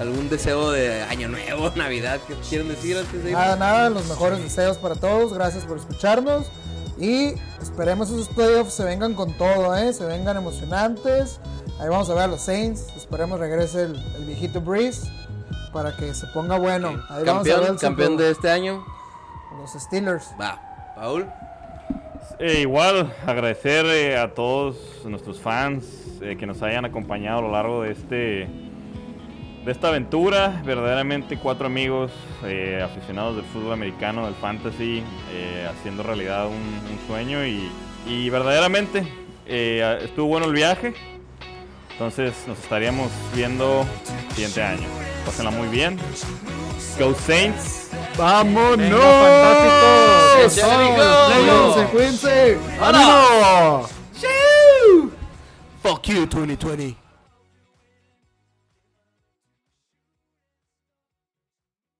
[0.00, 3.36] ¿Algún deseo de año nuevo, Navidad que quieren decir antes de ir?
[3.36, 5.32] Nada, nada, los mejores deseos para todos.
[5.32, 6.46] Gracias por escucharnos.
[6.98, 9.92] Y esperemos esos playoffs se vengan con todo, ¿eh?
[9.92, 11.38] Se vengan emocionantes.
[11.80, 12.86] Ahí vamos a ver a los Saints.
[12.96, 15.10] Esperemos regrese el, el viejito Breeze
[15.72, 17.02] para que se ponga bueno.
[17.10, 18.84] Ahí vamos a ver campeón, el campeón de este año.
[19.58, 20.30] Los Steelers.
[20.40, 20.60] Va,
[20.96, 21.26] Paul.
[22.38, 25.84] Eh, igual, agradecer eh, a todos nuestros fans
[26.20, 28.48] eh, que nos hayan acompañado a lo largo de este
[29.64, 30.62] de esta aventura.
[30.64, 32.12] Verdaderamente cuatro amigos
[32.44, 35.02] eh, aficionados del fútbol americano, del fantasy,
[35.32, 37.70] eh, haciendo realidad un, un sueño y,
[38.06, 39.06] y verdaderamente
[39.46, 40.94] eh, estuvo bueno el viaje.
[41.94, 43.86] Entonces nos estaríamos viendo
[44.28, 44.86] el siguiente año.
[45.24, 45.96] Pásenla muy bien.
[46.98, 47.88] Go Saints.
[48.18, 48.78] ¡Vámonos!
[48.78, 48.98] Venga,
[50.40, 50.58] fantásticos.
[50.58, 51.04] ¡Échale, mijo!
[51.34, 52.58] ¡Cuídense, cuídense!
[52.80, 53.90] ¡Vámonos!
[55.82, 57.03] Fuck you, 2020.